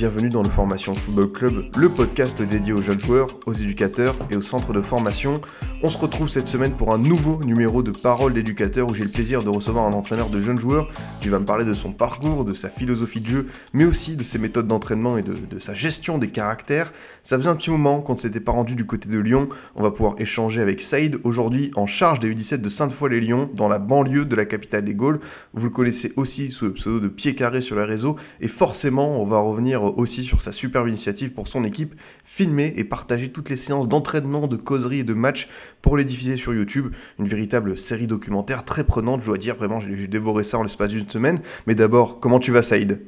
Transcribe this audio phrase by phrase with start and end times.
[0.00, 4.36] bienvenue dans le Formation Football Club, le podcast dédié aux jeunes joueurs, aux éducateurs et
[4.36, 5.42] aux centres de formation.
[5.82, 9.10] On se retrouve cette semaine pour un nouveau numéro de Parole d'éducateur où j'ai le
[9.10, 10.88] plaisir de recevoir un entraîneur de jeunes joueurs
[11.20, 14.22] qui va me parler de son parcours, de sa philosophie de jeu, mais aussi de
[14.22, 16.94] ses méthodes d'entraînement et de, sa gestion des caractères.
[17.22, 19.50] Ça faisait un petit moment qu'on ne s'était pas rendu du côté de Lyon.
[19.74, 23.78] On va pouvoir échanger avec Saïd aujourd'hui en charge des U17 de Sainte-Foy-les-Lyons dans la
[23.78, 25.20] banlieue de la capitale des Gaules.
[25.52, 29.20] Vous le connaissez aussi sous le pseudo de Pied Carré sur les réseaux et forcément
[29.20, 31.94] on va revenir aussi sur sa superbe initiative pour son équipe,
[32.24, 35.48] filmer et partager toutes les séances d'entraînement, de causerie et de match
[35.82, 36.92] pour les diffuser sur YouTube.
[37.18, 40.90] Une véritable série documentaire très prenante, je dois dire, vraiment j'ai dévoré ça en l'espace
[40.90, 41.40] d'une semaine.
[41.66, 43.00] Mais d'abord, comment tu vas Saïd?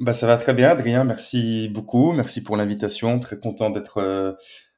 [0.00, 1.04] Bah, ça va très bien, Adrien.
[1.04, 2.12] Merci beaucoup.
[2.12, 3.18] Merci pour l'invitation.
[3.20, 4.32] Très content d'être euh,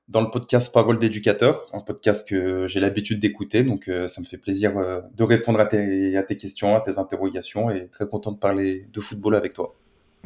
[0.09, 3.63] dans le podcast Parole d'éducateur, un podcast que j'ai l'habitude d'écouter.
[3.63, 6.81] Donc, euh, ça me fait plaisir euh, de répondre à tes, à tes questions, à
[6.81, 9.77] tes interrogations et très content de parler de football avec toi.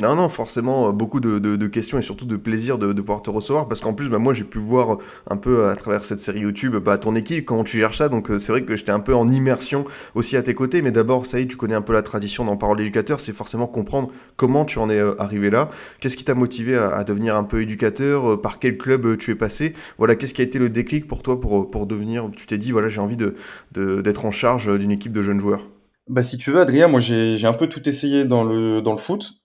[0.02, 3.00] Non, non, forcément, euh, beaucoup de, de, de, questions et surtout de plaisir de, de
[3.00, 4.98] pouvoir te recevoir parce qu'en plus, bah, moi, j'ai pu voir
[5.30, 8.10] un peu à travers cette série YouTube bah, ton équipe, comment tu gères ça.
[8.10, 10.82] Donc, euh, c'est vrai que j'étais un peu en immersion aussi à tes côtés.
[10.82, 13.32] Mais d'abord, ça y est, tu connais un peu la tradition dans Parole d'éducateur, c'est
[13.32, 15.70] forcément comprendre comment tu en es euh, arrivé là.
[16.02, 19.34] Qu'est-ce qui t'a motivé à, à, devenir un peu éducateur Par quel club tu es
[19.34, 19.72] passé?
[19.96, 22.70] Voilà, qu'est-ce qui a été le déclic pour toi pour, pour devenir Tu t'es dit,
[22.70, 25.66] voilà, j'ai envie d'être en charge d'une équipe de jeunes joueurs?
[26.06, 28.98] Bah, si tu veux, Adrien, moi, j'ai un peu tout essayé dans le, dans le
[28.98, 29.40] foot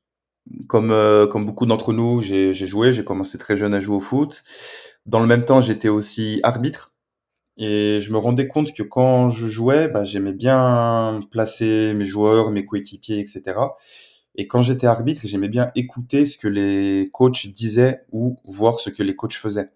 [0.68, 4.00] comme, euh, comme beaucoup d'entre nous, j'ai joué, j'ai commencé très jeune à jouer au
[4.00, 4.44] foot.
[5.06, 6.94] Dans le même temps, j'étais aussi arbitre.
[7.58, 12.52] Et je me rendais compte que quand je jouais, bah, j'aimais bien placer mes joueurs,
[12.52, 13.60] mes coéquipiers, etc.
[14.36, 18.90] Et quand j'étais arbitre, j'aimais bien écouter ce que les coachs disaient ou voir ce
[18.90, 19.70] que les coachs faisaient.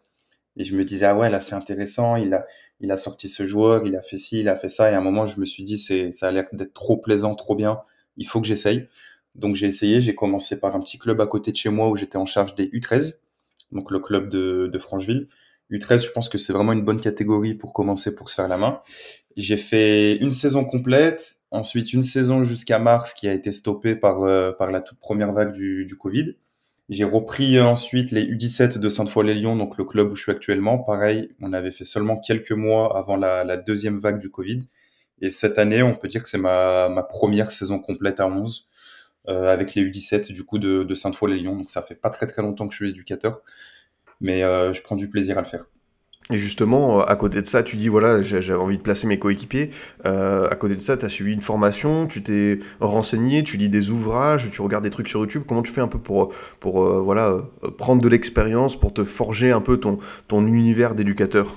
[0.57, 2.45] Et je me disais, ah ouais, là, c'est intéressant, il a,
[2.79, 4.89] il a sorti ce joueur, il a fait ci, il a fait ça.
[4.89, 7.35] Et à un moment, je me suis dit, c'est, ça a l'air d'être trop plaisant,
[7.35, 7.81] trop bien,
[8.17, 8.87] il faut que j'essaye.
[9.35, 11.95] Donc j'ai essayé, j'ai commencé par un petit club à côté de chez moi où
[11.95, 13.19] j'étais en charge des U13,
[13.71, 15.27] donc le club de, de Francheville.
[15.71, 18.57] U13, je pense que c'est vraiment une bonne catégorie pour commencer, pour se faire la
[18.57, 18.81] main.
[19.35, 24.23] J'ai fait une saison complète, ensuite une saison jusqu'à mars qui a été stoppée par,
[24.23, 26.35] euh, par la toute première vague du, du Covid.
[26.87, 30.77] J'ai repris ensuite les U17 de Sainte-Foy-les-Lyons, donc le club où je suis actuellement.
[30.77, 34.59] Pareil, on avait fait seulement quelques mois avant la, la deuxième vague du Covid.
[35.19, 38.67] Et cette année, on peut dire que c'est ma, ma première saison complète à 11
[39.27, 41.55] euh, avec les U17 du coup de, de Sainte-Foy-les-Lyons.
[41.55, 43.41] Donc ça fait pas très très longtemps que je suis éducateur,
[44.21, 45.65] mais euh, je prends du plaisir à le faire.
[46.31, 49.69] Et justement, à côté de ça, tu dis, voilà, j'avais envie de placer mes coéquipiers.
[50.07, 53.69] Euh, à côté de ça, tu as suivi une formation, tu t'es renseigné, tu lis
[53.69, 55.43] des ouvrages, tu regardes des trucs sur YouTube.
[55.47, 57.43] Comment tu fais un peu pour, pour euh, voilà,
[57.77, 61.53] prendre de l'expérience, pour te forger un peu ton, ton univers d'éducateur?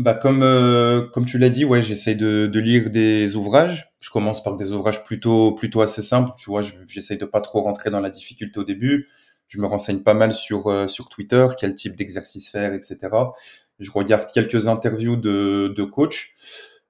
[0.00, 3.92] Bah comme euh, comme tu l'as dit, ouais, j'essaye de, de lire des ouvrages.
[4.00, 6.30] Je commence par des ouvrages plutôt plutôt assez simples.
[6.38, 9.08] Tu vois, j'essaye de pas trop rentrer dans la difficulté au début.
[9.48, 12.98] Je me renseigne pas mal sur euh, sur Twitter, quel type d'exercice faire, etc.
[13.78, 16.30] Je regarde quelques interviews de de coachs.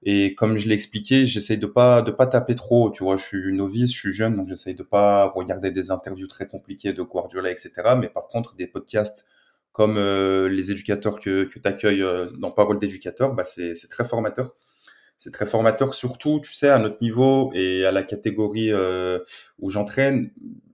[0.03, 2.91] Et comme je l'ai expliqué, j'essaye de pas de pas taper trop.
[2.91, 6.27] Tu vois, je suis novice, je suis jeune, donc j'essaye de pas regarder des interviews
[6.27, 7.71] très compliquées de Guardiola, etc.
[7.99, 9.27] Mais par contre, des podcasts
[9.71, 14.05] comme euh, les éducateurs que, que tu accueilles euh, dans Parole d'éducateur, bah c'est très
[14.05, 14.53] formateur.
[15.17, 19.19] C'est très formateur, surtout, tu sais, à notre niveau et à la catégorie euh,
[19.59, 20.31] où j'entraîne.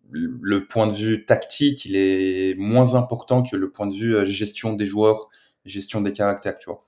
[0.10, 4.72] Le point de vue tactique, il est moins important que le point de vue gestion
[4.72, 5.28] des joueurs,
[5.66, 6.82] gestion des caractères, tu vois.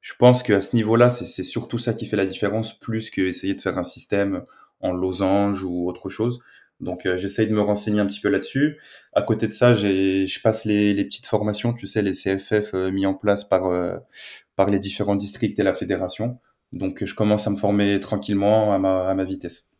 [0.00, 3.54] Je pense qu'à ce niveau-là, c'est surtout ça qui fait la différence, plus que essayer
[3.54, 4.44] de faire un système
[4.80, 6.40] en losange ou autre chose.
[6.80, 8.78] Donc euh, j'essaye de me renseigner un petit peu là-dessus.
[9.14, 12.90] À côté de ça, je passe les, les, petites formations, tu sais, les CFF euh,
[12.90, 13.96] mis en place par, euh,
[14.56, 16.38] par les différents districts et la fédération.
[16.72, 19.70] Donc je commence à me former tranquillement à ma, à ma vitesse.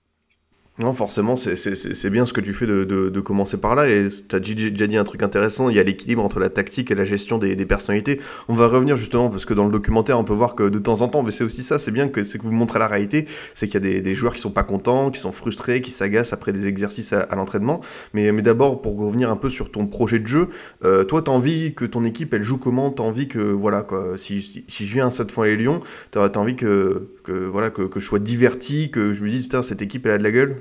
[0.78, 3.88] Non, forcément, c'est bien ce que tu fais de, de, de commencer par là.
[3.88, 6.90] Et tu as déjà dit un truc intéressant, il y a l'équilibre entre la tactique
[6.90, 8.20] et la gestion des, des, personnalités.
[8.49, 11.00] On va revenir justement, parce que dans le documentaire, on peut voir que de temps
[11.00, 13.69] en temps, mais c'est aussi ça, c'est bien que, que vous montrez la réalité, c'est
[13.69, 16.34] qu'il y a des, des, joueurs qui sont pas contents, qui sont frustrés, qui s'agacent
[16.34, 17.81] après des exercices à, à l'entraînement.
[18.12, 20.50] Mais, mais d'abord, pour revenir un peu sur ton projet de jeu,
[20.84, 22.90] euh, toi, tu as envie que ton équipe, elle joue comment?
[22.90, 25.56] Tu as envie que, voilà, quoi, si, si, si je viens à cette fois les
[25.56, 25.81] Lions,
[26.12, 29.44] tu as, envie que, que, voilà, que, que je sois diverti, que je me dise,
[29.44, 30.56] putain, cette équipe, elle a de la gueule?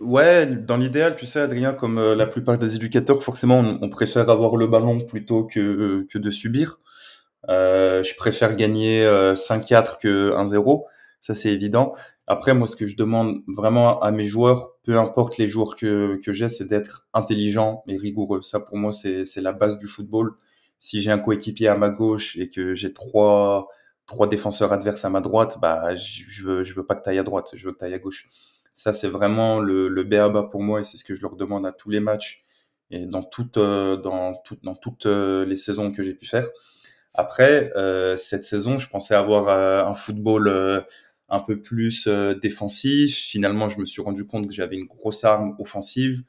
[0.00, 4.30] Ouais, dans l'idéal, tu sais, Adrien, comme euh, la plupart des éducateurs, forcément, on, préfère
[4.30, 6.80] avoir le ballon plutôt que, que de subir.
[7.48, 10.84] Euh, je préfère gagner 5-4 que 1-0.
[11.20, 11.94] Ça, c'est évident.
[12.26, 16.20] Après, moi, ce que je demande vraiment à mes joueurs, peu importe les joueurs que,
[16.24, 18.42] que j'ai, c'est d'être intelligent et rigoureux.
[18.42, 20.34] Ça, pour moi, c'est la base du football.
[20.78, 23.68] Si j'ai un coéquipier à ma gauche et que j'ai trois,
[24.06, 27.18] trois défenseurs adverses à ma droite, bah, je veux, je veux pas que tu ailles
[27.18, 28.26] à droite, je veux que tu ailles à gauche.
[28.78, 31.72] Ça, c'est vraiment le, le pour moi et c'est ce que je leur demande à
[31.72, 32.44] tous les matchs
[32.92, 36.48] et dans toutes, euh, dans, toutes dans toutes euh, les saisons que j'ai pu faire.
[37.14, 40.84] Après, euh, cette saison, je pensais avoir un football
[41.28, 42.06] un peu plus
[42.40, 43.16] défensif.
[43.16, 46.22] Finalement, je me suis rendu compte que j'avais une grosse arme offensive.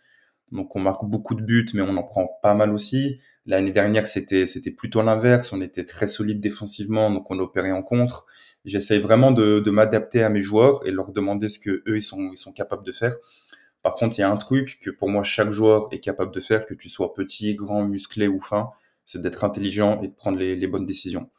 [0.51, 3.19] Donc, on marque beaucoup de buts, mais on en prend pas mal aussi.
[3.45, 5.53] L'année dernière, c'était c'était plutôt l'inverse.
[5.53, 8.25] On était très solide défensivement, donc on opérait en contre.
[8.65, 12.01] J'essaye vraiment de, de m'adapter à mes joueurs et leur demander ce que eux ils
[12.01, 13.13] sont ils sont capables de faire.
[13.81, 16.39] Par contre, il y a un truc que pour moi chaque joueur est capable de
[16.39, 18.71] faire, que tu sois petit, grand, musclé ou fin,
[19.05, 21.29] c'est d'être intelligent et de prendre les, bonnes décisions.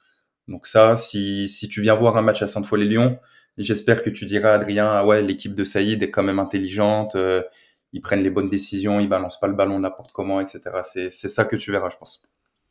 [0.49, 3.19] Donc ça, si, si tu viens voir un match à Sainte-Foy-les-Lyons,
[3.59, 7.43] j'espère que tu diras Adrien, ah ouais, l'équipe de Saïd est quand même intelligente, euh,
[7.93, 10.61] ils prennent les bonnes décisions, ils balancent pas le ballon n'importe comment, etc.
[10.83, 12.29] C'est ça que tu verras, je pense.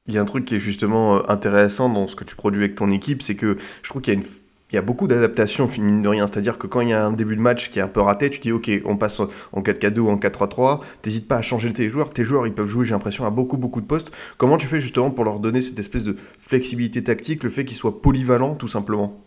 [0.07, 2.63] Il y a un truc qui est justement euh, intéressant dans ce que tu produis
[2.63, 4.25] avec ton équipe, c'est que je trouve qu'il y a une
[4.71, 6.27] il y a beaucoup d'adaptations, mine de rien.
[6.27, 8.29] C'est-à-dire que quand il y a un début de match qui est un peu raté,
[8.29, 10.81] tu dis, OK, on passe en 4-4-2 ou en 4-3-3.
[11.01, 12.11] T'hésites pas à changer tes joueurs.
[12.11, 14.11] Tes joueurs, ils peuvent jouer, j'ai l'impression, à beaucoup, beaucoup de postes.
[14.37, 17.77] Comment tu fais justement pour leur donner cette espèce de flexibilité tactique, le fait qu'ils
[17.77, 19.23] soient polyvalents, tout simplement?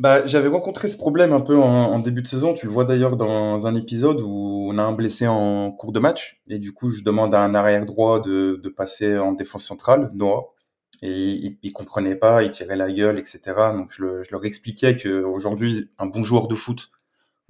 [0.00, 2.54] Bah, j'avais rencontré ce problème un peu en, début de saison.
[2.54, 6.00] Tu le vois d'ailleurs dans un épisode où on a un blessé en cours de
[6.00, 6.40] match.
[6.48, 10.08] Et du coup, je demande à un arrière droit de, de passer en défense centrale,
[10.14, 10.54] Noah.
[11.02, 13.40] Et il, il comprenait pas, il tirait la gueule, etc.
[13.74, 16.90] Donc je, leur expliquais qu'aujourd'hui, un bon joueur de foot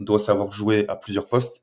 [0.00, 1.62] doit savoir jouer à plusieurs postes.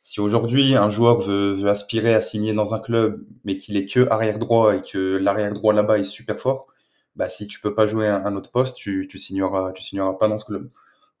[0.00, 3.84] Si aujourd'hui un joueur veut, veut, aspirer à signer dans un club, mais qu'il est
[3.84, 6.68] que arrière droit et que l'arrière droit là-bas est super fort,
[7.16, 10.28] bah, si tu peux pas jouer un, autre poste, tu, tu signeras, tu signeras pas
[10.28, 10.70] dans ce club.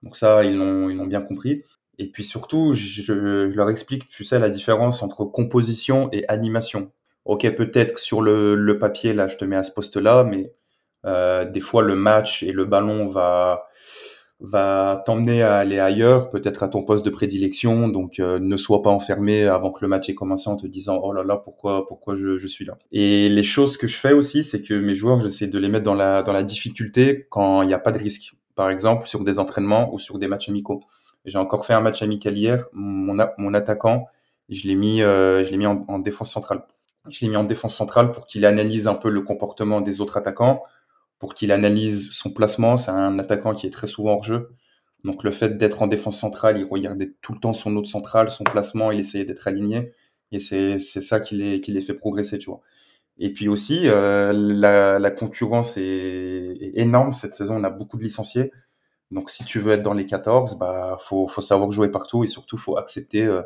[0.02, 1.64] Donc ça, ils l'ont, ils l'ont bien compris.
[1.98, 3.12] Et puis surtout, je, je,
[3.56, 6.90] leur explique, tu sais, la différence entre composition et animation.
[7.24, 10.52] Ok, peut-être que sur le, le, papier, là, je te mets à ce poste-là, mais
[11.06, 13.68] euh, des fois, le match et le ballon va,
[14.44, 17.88] va t'emmener à aller ailleurs, peut-être à ton poste de prédilection.
[17.88, 21.00] Donc, euh, ne sois pas enfermé avant que le match ait commencé en te disant
[21.02, 22.76] oh là là pourquoi pourquoi je, je suis là.
[22.92, 25.84] Et les choses que je fais aussi, c'est que mes joueurs, j'essaie de les mettre
[25.84, 28.34] dans la dans la difficulté quand il n'y a pas de risque.
[28.54, 30.80] Par exemple, sur des entraînements ou sur des matchs amicaux.
[31.24, 32.66] J'ai encore fait un match amical hier.
[32.72, 34.06] Mon mon attaquant,
[34.50, 36.62] je l'ai mis euh, je l'ai mis en, en défense centrale.
[37.08, 40.16] Je l'ai mis en défense centrale pour qu'il analyse un peu le comportement des autres
[40.16, 40.62] attaquants
[41.24, 42.76] pour qu'il analyse son placement.
[42.76, 44.50] C'est un attaquant qui est très souvent hors jeu.
[45.04, 48.30] Donc le fait d'être en défense centrale, il regardait tout le temps son autre centrale,
[48.30, 49.94] son placement, il essayait d'être aligné.
[50.32, 52.60] Et c'est ça qui les, qui les fait progresser, tu vois.
[53.16, 57.10] Et puis aussi, euh, la, la, concurrence est, énorme.
[57.10, 58.52] Cette saison, on a beaucoup de licenciés.
[59.10, 62.26] Donc si tu veux être dans les 14, bah faut, faut savoir jouer partout et
[62.26, 63.40] surtout faut accepter, euh,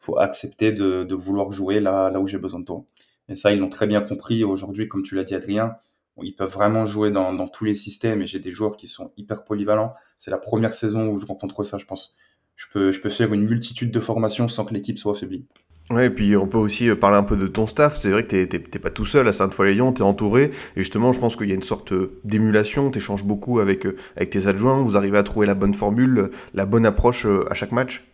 [0.00, 2.84] faut accepter de, de vouloir jouer là, là où j'ai besoin de toi.
[3.28, 5.76] Et ça, ils l'ont très bien compris aujourd'hui, comme tu l'as dit, Adrien
[6.22, 9.12] ils peuvent vraiment jouer dans, dans tous les systèmes et j'ai des joueurs qui sont
[9.16, 9.94] hyper polyvalents.
[10.18, 12.16] C'est la première saison où je rencontre ça, je pense.
[12.56, 15.46] Je peux, je peux faire une multitude de formations sans que l'équipe soit affaiblie.
[15.90, 17.96] Ouais, et puis on peut aussi euh, parler un peu de ton staff.
[17.96, 20.44] C'est vrai que t'es pas tout seul à Sainte-Foy-les-Lyons, t'es entouré.
[20.76, 22.90] Et justement, je pense qu'il y a une sorte euh, d'émulation.
[22.90, 24.82] T'échanges beaucoup avec, euh, avec tes adjoints.
[24.82, 28.04] Vous arrivez à trouver la bonne formule, la bonne approche à chaque match?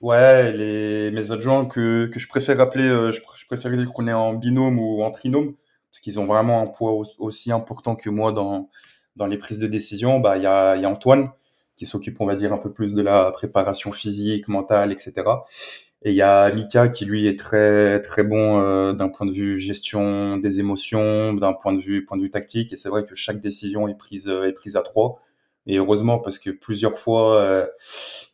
[0.00, 4.34] Ouais, les, mes adjoints que, que je préfère appeler, je, préfère dire qu'on est en
[4.34, 5.54] binôme ou en trinôme
[5.94, 8.68] parce qu'ils ont vraiment un poids aussi important que moi dans,
[9.14, 10.18] dans les prises de décision.
[10.18, 11.30] Bah, il y a, Antoine
[11.76, 15.12] qui s'occupe, on va dire, un peu plus de la préparation physique, mentale, etc.
[16.02, 19.30] Et il y a Mika qui lui est très très bon euh, d'un point de
[19.30, 22.72] vue gestion des émotions, d'un point de vue point de vue tactique.
[22.72, 25.20] Et c'est vrai que chaque décision est prise est prise à trois.
[25.68, 27.66] Et heureusement parce que plusieurs fois euh,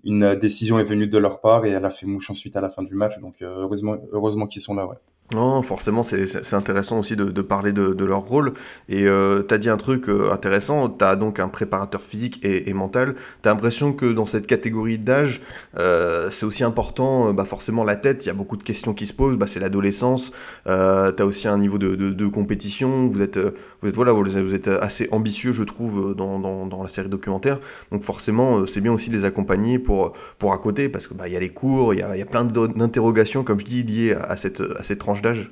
[0.03, 2.71] une décision est venue de leur part et elle a fait mouche ensuite à la
[2.71, 3.19] fin du match.
[3.19, 4.87] Donc euh, heureusement heureusement qu'ils sont là.
[4.87, 4.97] Ouais.
[5.33, 8.53] Non, forcément, c'est intéressant aussi de, de parler de, de, leur rôle.
[8.89, 12.45] Et euh, tu as dit un truc euh, intéressant, tu as donc un préparateur physique
[12.45, 13.15] et, et mental.
[13.43, 15.41] Tu as l'impression que dans cette catégorie d'âge,
[15.79, 18.93] euh, c'est aussi important, euh, bah forcément la tête, il y a beaucoup de questions
[18.93, 20.33] qui se posent, bah c'est l'adolescence,
[20.67, 24.55] euh, tu as aussi un niveau de, de, compétition, vous êtes, vous, êtes, voilà, vous
[24.55, 27.61] êtes assez ambitieux, je trouve, dans, dans, dans la série documentaire.
[27.93, 31.29] Donc forcément, c'est bien aussi de les accompagner pour, pour à côté, parce qu'il bah,
[31.29, 34.13] y a les cours, il y a, y a plein d'interrogations, comme je dis, liées
[34.13, 35.51] à, cette, à cette tranche d'âge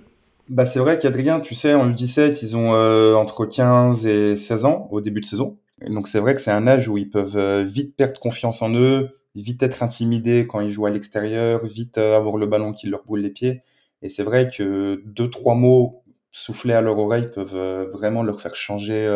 [0.49, 4.65] bah, c'est vrai qu'Adrien, tu sais, en U17, ils ont euh, entre 15 et 16
[4.65, 5.59] ans au début de saison.
[5.87, 8.73] donc c'est vrai que c'est un âge où ils peuvent euh, vite perdre confiance en
[8.75, 12.89] eux, vite être intimidés quand ils jouent à l'extérieur, vite euh, avoir le ballon qui
[12.89, 13.63] leur boule les pieds.
[14.01, 18.55] Et c'est vrai que deux, trois mots souffler à leur oreille peuvent vraiment leur faire
[18.55, 19.09] changer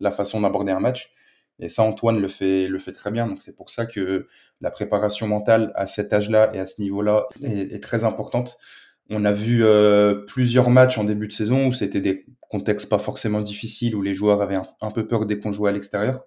[0.00, 1.10] la façon d'aborder un match.
[1.60, 3.26] Et ça, Antoine le fait, le fait très bien.
[3.26, 4.26] Donc c'est pour ça que
[4.60, 8.58] la préparation mentale à cet âge-là et à ce niveau-là est, très importante.
[9.10, 12.98] On a vu euh, plusieurs matchs en début de saison où c'était des contextes pas
[12.98, 16.24] forcément difficiles, où les joueurs avaient un, peu peur dès qu'on jouait à l'extérieur.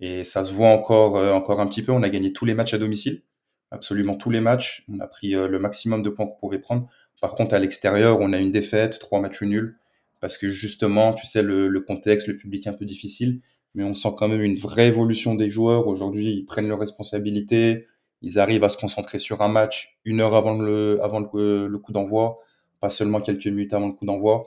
[0.00, 1.92] Et ça se voit encore, euh, encore un petit peu.
[1.92, 3.22] On a gagné tous les matchs à domicile,
[3.70, 4.84] absolument tous les matchs.
[4.88, 6.88] On a pris euh, le maximum de points qu'on pouvait prendre.
[7.20, 9.76] Par contre, à l'extérieur, on a une défaite, trois matchs nuls,
[10.20, 13.40] parce que justement, tu sais, le, le contexte, le public est un peu difficile
[13.74, 15.86] mais on sent quand même une vraie évolution des joueurs.
[15.86, 17.86] Aujourd'hui, ils prennent leurs responsabilités,
[18.22, 21.92] ils arrivent à se concentrer sur un match une heure avant le, avant le, coup
[21.92, 22.38] d'envoi,
[22.80, 24.46] pas seulement quelques minutes avant le coup d'envoi.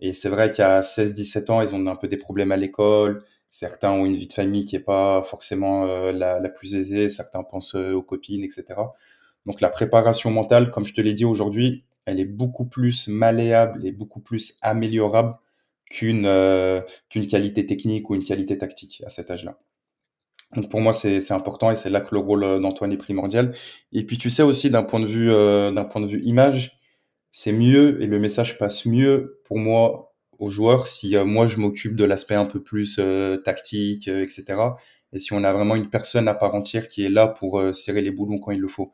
[0.00, 3.24] Et c'est vrai qu'à 16-17 ans, ils ont un peu des problèmes à l'école.
[3.50, 7.08] Certains ont une vie de famille qui est pas forcément euh, la, la, plus aisée.
[7.08, 8.64] Certains pensent euh, aux copines, etc.
[9.46, 13.86] Donc la préparation mentale, comme je te l'ai dit aujourd'hui, elle est beaucoup plus malléable
[13.86, 15.36] et beaucoup plus améliorable
[15.90, 19.58] qu'une euh, qu'une qualité technique ou une qualité tactique à cet âge-là.
[20.56, 23.52] Donc pour moi, c'est important et c'est là que le rôle euh, d'Antoine est primordial.
[23.92, 26.78] Et puis tu sais aussi d'un point de vue euh, d'un point de vue image,
[27.30, 31.96] c'est mieux et le message passe mieux pour moi aux joueurs si moi je m'occupe
[31.96, 33.00] de l'aspect un peu plus
[33.44, 34.44] tactique, etc.
[35.12, 38.02] Et si on a vraiment une personne à part entière qui est là pour serrer
[38.02, 38.92] les boulons quand il le faut.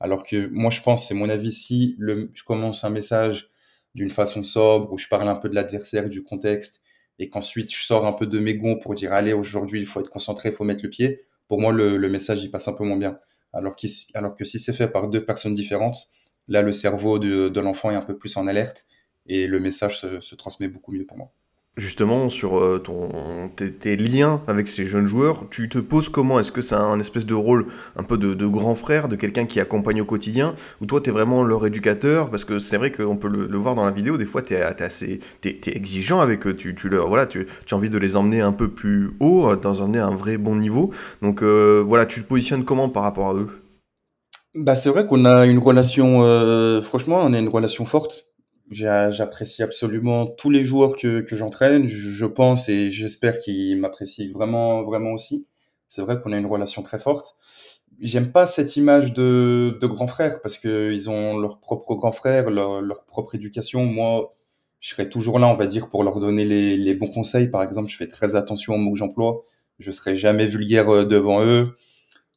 [0.00, 3.48] Alors que moi je pense, c'est mon avis, si je commence un message
[3.94, 6.81] d'une façon sobre, où je parle un peu de l'adversaire, du contexte,
[7.18, 10.00] et qu'ensuite je sors un peu de mes gonds pour dire allez aujourd'hui il faut
[10.00, 11.22] être concentré, il faut mettre le pied.
[11.48, 13.18] Pour moi le, message il passe un peu moins bien.
[13.52, 13.76] Alors,
[14.14, 16.08] alors que si c'est fait par deux personnes différentes,
[16.48, 18.86] là le cerveau de, l'enfant est un peu plus en alerte
[19.26, 21.32] et le message se transmet beaucoup mieux pour moi
[21.76, 26.38] justement sur euh, ton, tes, liens avec ces jeunes joueurs, tu te poses comment?
[26.38, 29.58] Est-ce que c'est un espèce de rôle un peu de, grand frère, de quelqu'un qui
[29.60, 32.30] accompagne au quotidien, ou toi tu es vraiment leur éducateur?
[32.30, 34.62] Parce que c'est vrai qu'on peut le, voir dans la vidéo, des fois tu es,
[34.62, 38.40] assez exigeant avec eux, tu, tu, leur, voilà, tu, tu, as envie de les emmener
[38.40, 40.90] un peu plus haut, d'en emmener un vrai bon niveau.
[41.22, 43.48] Donc euh, voilà, tu te positionnes comment par rapport à eux?
[44.54, 48.31] Bah, c'est vrai qu'on a une relation, euh, franchement, on a une relation forte
[48.72, 51.86] J'apprécie absolument tous les joueurs que, que j'entraîne.
[51.86, 55.46] Je pense et j'espère qu'ils m'apprécient vraiment, vraiment aussi.
[55.88, 57.36] C'est vrai qu'on a une relation très forte.
[58.00, 62.50] J'aime pas cette image de, de grand frère parce qu'ils ont leur propre grand frère,
[62.50, 63.84] leur, leur, propre éducation.
[63.84, 64.34] Moi,
[64.80, 67.48] je serai toujours là, on va dire, pour leur donner les, les bons conseils.
[67.48, 69.42] Par exemple, je fais très attention aux mots que j'emploie.
[69.78, 71.76] Je serai jamais vulgaire euh, devant eux.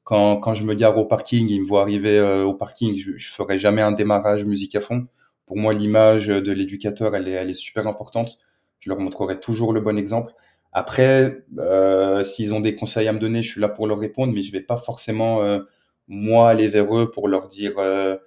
[0.03, 3.17] Quand, quand je me gare au parking, ils me voient arriver euh, au parking, je,
[3.17, 5.07] je ferai jamais un démarrage musique à fond
[5.45, 8.39] pour moi, l'image de l'éducateur, elle est, elle est super importante.
[8.79, 10.33] Je leur montrerai toujours le bon exemple.
[10.77, 14.33] Après, euh, s'ils ont des conseils à me donner, je suis là pour leur répondre,
[14.33, 15.59] mais je vais pas forcément euh,
[16.09, 18.17] moi aller vers eux pour leur dire euh,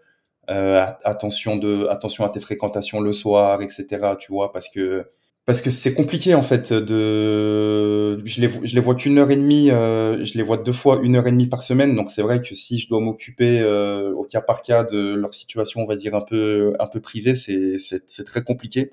[0.50, 3.86] euh attention de attention à tes fréquentations le soir, etc.
[4.18, 5.10] Tu vois, parce que
[5.48, 9.36] parce que c'est compliqué en fait de je les je les vois qu'une heure et
[9.36, 11.96] demie euh, je les vois deux fois une heure et demie par semaine.
[11.96, 15.32] Donc c'est vrai que si je dois m'occuper euh, au cas par cas de leur
[15.32, 18.92] situation on va dire un peu un peu privée c'est c'est très compliqué.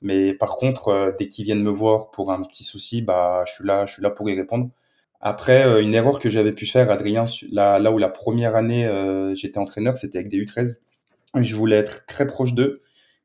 [0.00, 3.54] Mais par contre euh, dès qu'ils viennent me voir pour un petit souci bah je
[3.54, 4.70] suis là je suis là pour y répondre.
[5.20, 8.88] Après une erreur que j'avais pu faire Adrien là là où la première année
[9.34, 10.78] j'étais entraîneur c'était avec des U13
[11.40, 12.78] je voulais être très proche d'eux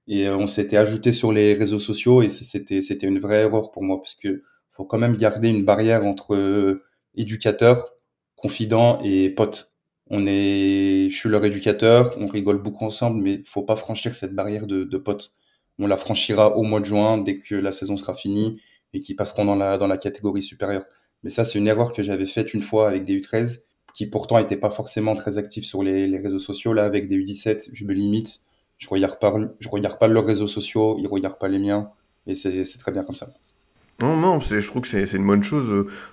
[0.08, 3.72] et euh, on s'était ajouté sur les réseaux sociaux et c'était c'était une vraie erreur
[3.72, 6.84] pour moi parce que faut quand même garder une barrière entre euh,
[7.16, 7.94] éducateur,
[8.36, 9.74] confident et pote.
[10.10, 14.36] On est, je suis leur éducateur, on rigole beaucoup ensemble, mais faut pas franchir cette
[14.36, 15.34] barrière de, de pote.
[15.80, 18.62] On la franchira au mois de juin dès que la saison sera finie
[18.94, 20.86] et qu'ils passeront dans la dans la catégorie supérieure.
[21.24, 23.62] Mais ça, c'est une erreur que j'avais faite une fois avec des U13
[23.96, 26.74] qui pourtant n'étaient pas forcément très actifs sur les, les réseaux sociaux.
[26.74, 28.42] Là, avec des U17, je me limite
[28.84, 31.90] je regarde pas, je regarde pas leurs réseaux sociaux, ils regardent pas les miens,
[32.28, 33.28] et c'est très bien comme ça.
[34.02, 35.70] Non, non, je trouve que c'est une bonne chose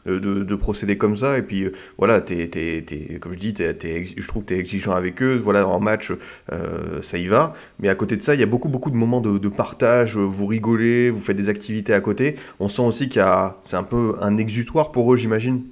[0.06, 1.38] euh, de, de, procéder comme ça.
[1.38, 5.22] Et puis, euh, voilà, es, comme je dis, je trouve que tu es exigeant avec
[5.22, 5.40] eux.
[5.42, 6.12] Voilà, en match,
[6.52, 7.54] euh, ça y va.
[7.78, 10.16] Mais à côté de ça, il y a beaucoup, beaucoup de moments de, de, partage.
[10.16, 12.36] Vous rigolez, vous faites des activités à côté.
[12.60, 15.64] On sent aussi qu'il y a, c'est un peu un exutoire pour eux, j'imagine.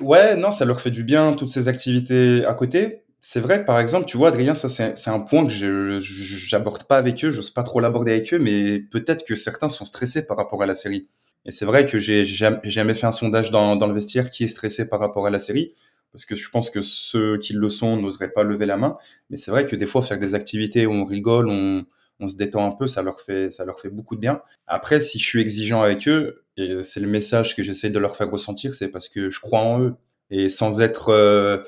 [0.00, 3.66] Ouais, non, ça leur fait du bien, toutes ces activités à côté c'est vrai que
[3.66, 7.30] par exemple, tu vois, Adrien, ça c'est un point que je j'aborde pas avec eux,
[7.30, 10.66] j'ose pas trop l'aborder avec eux, mais peut-être que certains sont stressés par rapport à
[10.66, 11.08] la série.
[11.44, 14.48] Et c'est vrai que j'ai jamais fait un sondage dans, dans le vestiaire qui est
[14.48, 15.74] stressé par rapport à la série,
[16.12, 18.96] parce que je pense que ceux qui le sont n'oseraient pas lever la main.
[19.30, 21.86] Mais c'est vrai que des fois, faire des activités où on rigole, on,
[22.20, 24.42] on se détend un peu, ça leur fait ça leur fait beaucoup de bien.
[24.66, 28.16] Après, si je suis exigeant avec eux, et c'est le message que j'essaie de leur
[28.16, 29.94] faire ressentir, c'est parce que je crois en eux
[30.30, 31.62] et sans être euh,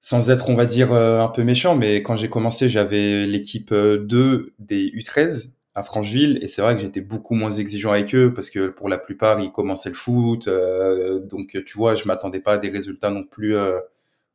[0.00, 3.70] sans être, on va dire, euh, un peu méchant, mais quand j'ai commencé, j'avais l'équipe
[3.72, 8.14] 2 euh, des U13 à Francheville et c'est vrai que j'étais beaucoup moins exigeant avec
[8.14, 12.06] eux parce que pour la plupart ils commençaient le foot euh, donc tu vois je
[12.06, 13.78] m'attendais pas à des résultats non plus euh,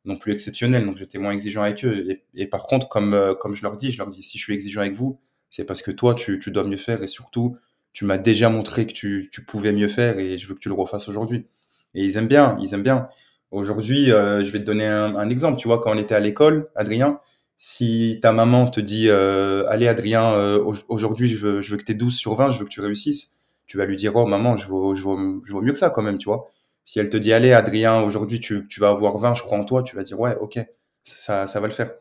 [0.06, 2.18] non plus exceptionnels donc j'étais moins exigeant avec eux.
[2.34, 4.54] Et, par contre comme euh, comme je leur dis je leur dis si je suis
[4.54, 7.56] exigeant avec vous c'est parce que toi tu, tu dois mieux faire et surtout
[7.92, 10.68] tu m'as déjà montré que tu, tu pouvais mieux faire et je veux que tu
[10.68, 11.46] le refasses aujourd'hui.
[11.94, 13.08] Et ils aiment bien ils aiment bien
[13.54, 17.20] aujourd'hui je vais te donner un, exemple tu vois quand on était à l'école Adrien
[17.56, 21.94] si ta maman te dit euh, Allez, Adrien, euh, aujourd'hui, je veux, que tu aies
[21.94, 24.66] 12 sur 20, je veux que tu réussisses, tu vas lui dire Oh, maman, je
[24.68, 26.48] vaux, mieux que ça quand même, tu vois.
[26.84, 29.64] Si elle te dit Allez, Adrien, aujourd'hui, tu, tu vas avoir 20, je crois en
[29.64, 30.58] toi, tu vas dire Ouais, ok,
[31.04, 31.92] ça, ça, va le faire.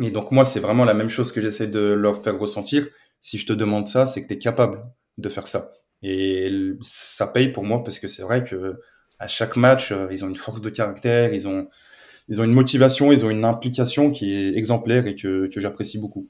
[0.00, 2.86] Et donc, moi, c'est vraiment la même chose que j'essaie de leur faire ressentir.
[3.20, 4.82] Si je te demande ça, c'est que tu es capable
[5.18, 5.72] de faire ça.
[6.02, 8.80] Et ça paye pour moi parce que c'est vrai que
[9.22, 11.68] à chaque match, euh, ils ont une force de caractère, ils ont,
[12.28, 16.28] ils ont une motivation, ils ont une implication qui est exemplaire et que, j'apprécie beaucoup.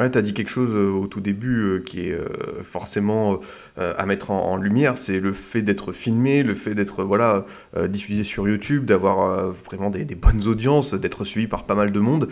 [0.00, 2.18] Ouais, tu as dit quelque chose euh, au tout début euh, qui est
[2.62, 3.40] forcément
[3.76, 7.44] à mettre en, lumière, c'est le fait d'être filmé, le fait d'être voilà
[7.88, 12.00] diffusé sur YouTube, d'avoir vraiment des, des, bonnes audiences, d'être suivi par pas mal de
[12.00, 12.28] monde.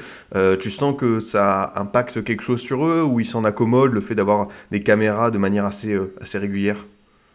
[0.58, 4.14] tu sens que ça impacte quelque chose sur eux ou ils s'en accommodent, le fait
[4.14, 6.86] d'avoir des caméras de manière assez, assez régulière?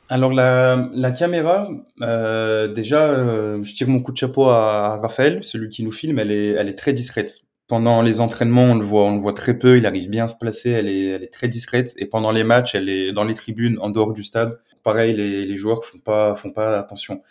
[0.10, 1.68] Alors la, la caméra,
[2.02, 6.20] euh, déjà, euh, je tire mon coup de chapeau à Raphaël, celui qui nous filme,
[6.20, 7.42] elle est, très discrète.
[7.68, 10.88] Pendant les entraînements, on le voit, très peu, il arrive bien à se placer, elle
[10.88, 11.94] est, très discrète.
[11.98, 14.60] Et pendant les matchs, elle est dans les tribunes, en dehors du stade.
[14.84, 17.22] Pareil, les, les joueurs font pas, font pas attention.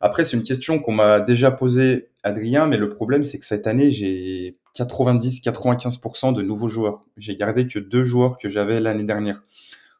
[0.00, 3.66] Après, c'est une question qu'on m'a déjà posée, Adrien, mais le problème, c'est que cette
[3.66, 7.04] année, j'ai 90-95% de nouveaux joueurs.
[7.16, 9.40] J'ai gardé que deux joueurs que j'avais l'année dernière.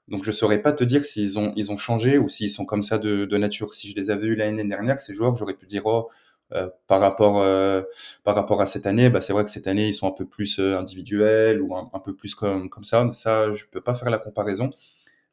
[0.09, 2.83] Donc je saurais pas te dire s'ils ont ils ont changé ou s'ils sont comme
[2.83, 3.75] ça de, de nature.
[3.75, 6.09] Si je les avais eu l'année dernière, ces joueurs, j'aurais pu dire oh,
[6.55, 7.83] euh, par rapport euh,
[8.25, 10.25] par rapport à cette année, bah c'est vrai que cette année ils sont un peu
[10.25, 13.07] plus euh, individuels ou un, peu plus comme comme ça.
[13.11, 14.71] Ça, je peux pas faire la comparaison.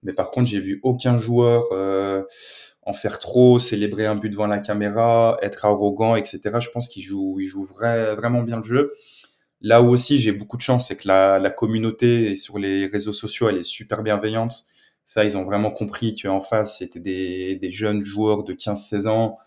[0.03, 1.63] Mais par contre, j'ai vu aucun joueur
[2.83, 6.59] en faire trop, célébrer un but devant la caméra, être arrogant, etc.
[6.59, 8.91] Je pense qu'ils jouent ils jouent vrai, vraiment bien le jeu.
[9.61, 13.49] Là où aussi j'ai beaucoup de chance, c'est que la, communauté sur les réseaux sociaux,
[13.49, 14.65] elle est super bienveillante.
[15.05, 19.37] Ça, ils ont vraiment compris qu'en face, c'était des, jeunes joueurs de 15-16 ans.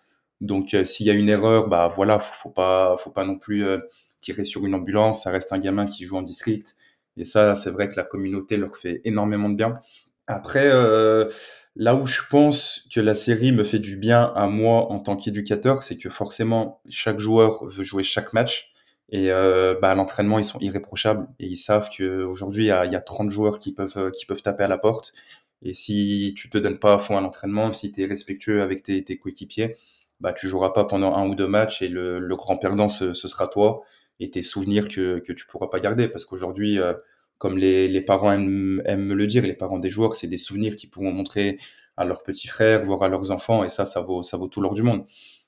[0.41, 3.39] Donc, euh, s'il y a une erreur, bah voilà, faut, faut pas, faut pas non
[3.39, 3.79] plus euh,
[4.21, 5.25] tirer sur une ambulance.
[5.25, 6.77] Ça reste un gamin qui joue en district.
[7.17, 9.81] Et ça, c'est vrai que la communauté leur fait énormément de bien.
[10.29, 11.29] Après, euh,
[11.75, 15.17] là où je pense que la série me fait du bien à moi en tant
[15.17, 18.73] qu'éducateur, c'est que forcément, chaque joueur veut jouer chaque match.
[19.11, 22.85] Et euh, bah, à l'entraînement, ils sont irréprochables et ils savent qu'aujourd'hui, il y a,
[22.85, 25.15] y a 30 joueurs qui peuvent, euh, qui peuvent taper à la porte.
[25.63, 28.83] Et si tu te donnes pas à fond à l'entraînement, si tu es respectueux avec
[28.83, 29.77] tes, tes coéquipiers,
[30.21, 33.15] bah, tu joueras pas pendant un ou deux matchs et le, le grand perdant, ce,
[33.15, 33.83] ce, sera toi
[34.21, 36.09] et tes souvenirs que, que tu pourras pas garder.
[36.09, 36.93] Parce qu'aujourd'hui, euh,
[37.39, 40.37] comme les, les parents aiment, aiment me le dire, les parents des joueurs, c'est des
[40.37, 41.59] souvenirs qu'ils pourront montrer
[41.97, 43.65] à leurs petits frères, voire à leurs enfants.
[43.65, 45.07] Et ça, ça vaut, ça vaut tout l'or du monde.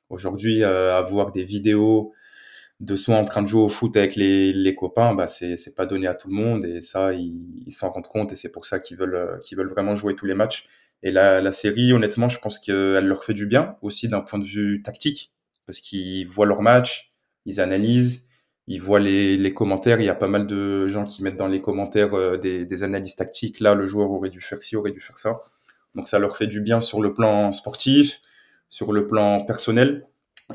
[0.08, 2.12] Aujourd'hui, euh, avoir des vidéos
[2.80, 5.74] de soit en train de jouer au foot avec les, les copains, bah c'est c'est
[5.74, 8.64] pas donné à tout le monde et ça ils s'en rendent compte et c'est pour
[8.64, 10.66] ça qu'ils veulent euh, qu'ils veulent vraiment jouer tous les matchs.
[11.02, 14.38] Et la, la série, honnêtement, je pense qu'elle leur fait du bien aussi d'un point
[14.38, 15.32] de vue tactique
[15.66, 17.14] parce qu'ils voient leur match,
[17.46, 18.28] ils analysent,
[18.66, 20.00] ils voient les, les commentaires.
[20.00, 22.82] Il y a pas mal de gens qui mettent dans les commentaires euh, des, des
[22.82, 23.60] analyses tactiques.
[23.60, 25.40] Là, le joueur aurait dû faire ci, aurait dû faire ça.
[25.94, 28.20] Donc ça leur fait du bien sur le plan sportif,
[28.68, 30.06] sur le plan personnel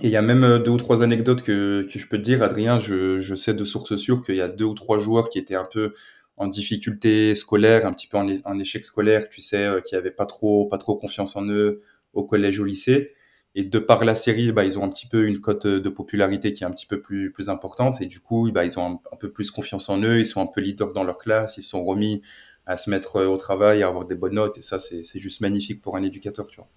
[0.02, 2.24] et il y a même euh, deux ou trois anecdotes que, que je peux te
[2.24, 2.80] dire, Adrien.
[2.80, 5.56] Je, je sais de sources sûres qu'il y a deux ou trois joueurs qui étaient
[5.56, 5.94] un peu
[6.38, 10.26] en difficulté scolaire, un petit peu en, échec scolaire, tu sais, euh, qui avaient pas
[10.26, 11.82] trop, pas trop confiance en eux
[12.14, 13.14] au collège, au lycée.
[13.56, 16.52] Et de par la série, bah, ils ont un petit peu une cote de popularité
[16.52, 18.02] qui est un petit peu plus, plus importante.
[18.02, 20.20] Et du coup, bah, ils ont un, peu plus confiance en eux.
[20.20, 21.58] Ils sont un peu leaders dans leur classe.
[21.58, 22.22] Ils sont remis
[22.66, 24.58] à se mettre au travail, à avoir des bonnes notes.
[24.58, 26.68] Et ça, c'est juste magnifique pour un éducateur, tu vois.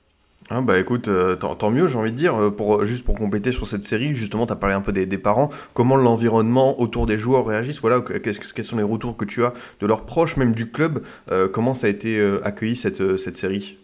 [0.51, 3.53] Ah bah écoute, euh, tant, mieux j'ai envie de dire, euh, pour, juste pour compléter
[3.53, 7.19] sur cette série, justement tu as parlé un peu des, parents, comment l'environnement autour des
[7.19, 10.71] joueurs réagissent, voilà, quels sont les retours que tu as de leurs proches, même du
[10.71, 13.77] club, euh, comment ça a été accueilli cette, série?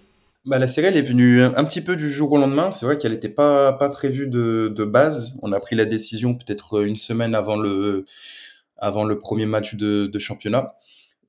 [0.47, 2.97] Bah, la série elle est venue un petit peu du jour au lendemain, c'est vrai
[2.97, 7.57] qu'elle n'était pas, prévue de, base, on a pris la décision peut-être une semaine avant
[7.57, 8.07] le,
[9.21, 10.73] premier match de championnat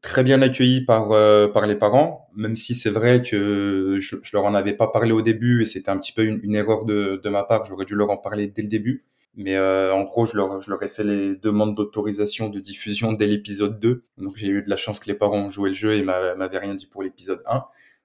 [0.05, 4.29] très bien accueilli par euh, par les parents, même si c'est vrai que je, je,
[4.33, 6.85] leur en avais pas parlé au début et c'était un petit peu une, une erreur
[6.85, 7.65] de, de ma part.
[7.65, 9.03] J'aurais dû leur en parler dès le début,
[9.35, 13.13] mais euh, en gros, je leur je leur ai fait les demandes d'autorisation de diffusion
[13.13, 14.03] dès l'épisode 2.
[14.19, 16.59] Donc j'ai eu de la chance que les parents ont joué le jeu et m'avaient
[16.59, 17.63] rien dit pour l'épisode 1.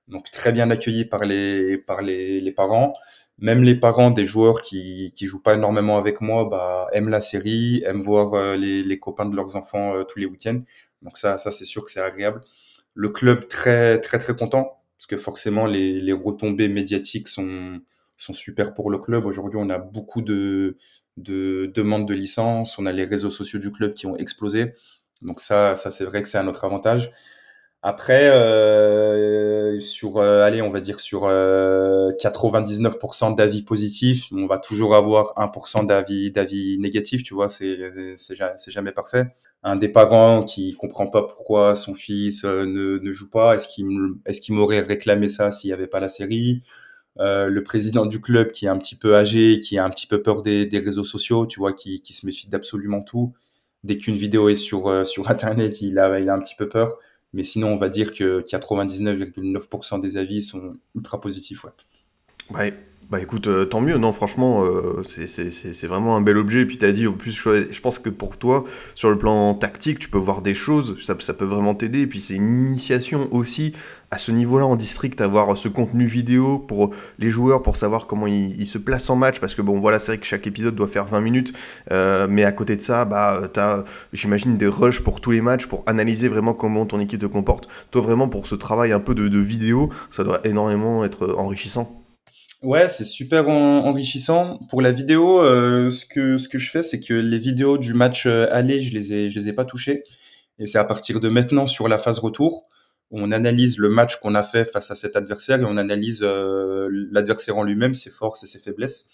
[0.08, 2.94] Donc très bien accueilli par les par les, les parents.
[3.38, 7.20] Même les parents des joueurs qui qui jouent pas énormément avec moi, bah aiment la
[7.20, 10.62] série, aiment voir euh, les, les copains de leurs enfants tous les week-ends.
[11.02, 12.40] Donc ça, ça c'est sûr que c'est agréable.
[12.94, 17.80] le club très très très content parce que forcément les, les retombées médiatiques sont
[18.16, 19.24] sont super pour le club.
[19.26, 20.76] Aujourd'hui, on a beaucoup de
[21.16, 24.72] de demandes de licence, on a les réseaux sociaux du club qui ont explosé.
[25.22, 27.10] Donc ça ça c'est vrai que c'est un autre avantage.
[27.82, 34.58] Après, euh, sur, euh, allez, on va dire sur euh, 99% d'avis positifs, on va
[34.58, 37.78] toujours avoir 1% d'avis d'avis négatifs, tu vois, c'est
[38.16, 39.24] c'est jamais parfait.
[39.62, 43.68] Un des parents qui comprend pas pourquoi son fils euh, ne, ne joue pas, est-ce
[43.68, 43.86] qu'il
[44.24, 46.62] est-ce qu'il m'aurait réclamé ça s'il y avait pas la série?
[47.18, 50.06] Euh, le président du club qui est un petit peu âgé, qui a un petit
[50.06, 53.34] peu peur des, des réseaux sociaux, tu vois, qui, qui se méfie d'absolument tout.
[53.84, 56.68] Dès qu'une vidéo est sur, euh, sur Internet, il a, il a un petit peu
[56.68, 56.98] peur.
[57.32, 61.64] Mais sinon, on va dire que 99,9% des avis sont ultra positifs.
[61.64, 61.70] Ouais.
[62.50, 62.74] Ouais,
[63.10, 66.60] bah écoute, euh, tant mieux, non, franchement, euh, c'est- vraiment un bel objet.
[66.60, 69.98] Et puis t'as dit, en plus, je, pense que pour toi, sur le plan tactique,
[69.98, 72.02] tu peux voir des choses, ça, peut vraiment t'aider.
[72.02, 73.74] Et puis c'est une initiation aussi
[74.12, 78.28] à ce niveau-là en district, avoir ce contenu vidéo pour les joueurs, pour savoir comment
[78.28, 79.40] ils, se placent en match.
[79.40, 81.52] Parce que bon, voilà, c'est vrai que chaque épisode doit faire 20 minutes,
[81.90, 85.66] euh, mais à côté de ça, bah, t'as, j'imagine, des rushs pour tous les matchs,
[85.66, 87.68] pour analyser vraiment comment ton équipe te comporte.
[87.90, 91.99] Toi, vraiment, pour ce travail un peu de vidéo, ça doit énormément être enrichissant.
[92.62, 94.58] Ouais, c'est super en- enrichissant.
[94.68, 97.94] Pour la vidéo, euh, ce que ce que je fais, c'est que les vidéos du
[97.94, 100.04] match euh, aller, je les ai je les ai pas touchées.
[100.58, 102.66] Et c'est à partir de maintenant sur la phase retour,
[103.10, 106.88] on analyse le match qu'on a fait face à cet adversaire et on analyse euh,
[107.10, 109.08] l'adversaire en lui-même, ses forces et ses faiblesses.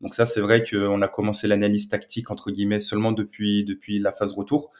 [0.00, 4.12] Donc ça, c'est vrai qu'on a commencé l'analyse tactique entre guillemets seulement depuis depuis la
[4.12, 4.70] phase retour.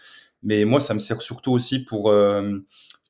[0.44, 2.58] Mais moi, ça me sert surtout aussi pour euh,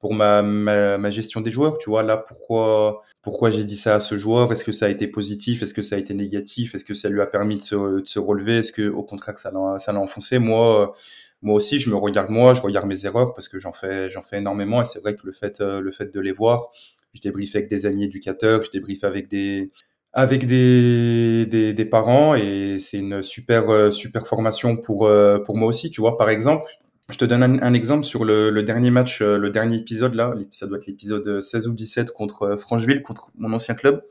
[0.02, 1.78] pour ma, ma gestion des joueurs.
[1.78, 2.02] Tu vois.
[2.02, 4.50] Là, pourquoi pourquoi j'ai dit ça à ce joueur?
[4.50, 5.62] Est-ce que ça a été positif?
[5.62, 6.74] Est-ce que ça a été négatif?
[6.74, 8.58] Est-ce que ça lui a permis de se, de se relever?
[8.58, 10.40] Est-ce que au contraire ça l'a enfoncé?
[10.40, 10.86] Moi, euh,
[11.40, 14.38] moi aussi, je me regarde moi, je regarde mes erreurs parce que j'en fais fais
[14.38, 16.70] énormément et c'est vrai que le fait euh, le fait de les voir,
[17.14, 19.70] je débriefe avec des amis éducateurs, je débriefe avec des
[20.14, 25.08] avec des, des, parents et c'est une super euh, super formation pour
[25.44, 25.90] pour moi aussi.
[25.90, 26.66] Tu vois, par exemple,
[27.12, 30.66] je te donne un, exemple sur le, dernier match, euh, le dernier épisode là, ça
[30.66, 34.02] doit être l'épisode 16 ou 17 contre euh, Francheville, contre mon ancien club.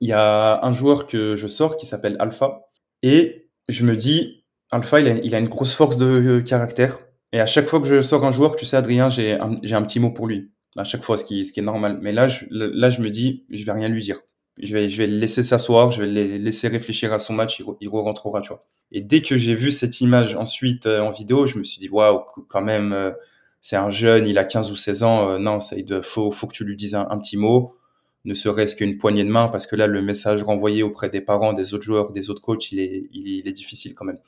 [0.00, 2.62] Il y a un joueur que je sors qui s'appelle Alpha
[3.02, 6.98] et je me dis, Alpha, il a, une grosse force de euh, caractère
[7.32, 10.00] et à chaque fois que je sors un joueur, tu sais Adrien, j'ai un, petit
[10.00, 10.50] mot pour lui.
[10.76, 11.98] À chaque fois, ce qui, ce qui est normal.
[12.00, 14.16] Mais là, je, là, je me dis, je vais rien lui dire.
[14.62, 17.60] Je vais, je vais le laisser s'asseoir, je vais le laisser réfléchir à son match,
[17.60, 18.66] il, il rentrera, tu vois.
[18.92, 21.88] Et dès que j'ai vu cette image ensuite euh, en vidéo, je me suis dit,
[21.88, 23.12] waouh, quand même, euh,
[23.60, 26.46] c'est un jeune, il a 15 ou 16 ans, euh, non, ça, il faut, faut
[26.46, 27.76] que tu lui dises un, petit mot,
[28.24, 31.52] ne serait-ce qu'une poignée de main, parce que là, le message renvoyé auprès des parents,
[31.52, 34.18] des autres joueurs, des autres coachs, il est, il est, il est difficile quand même.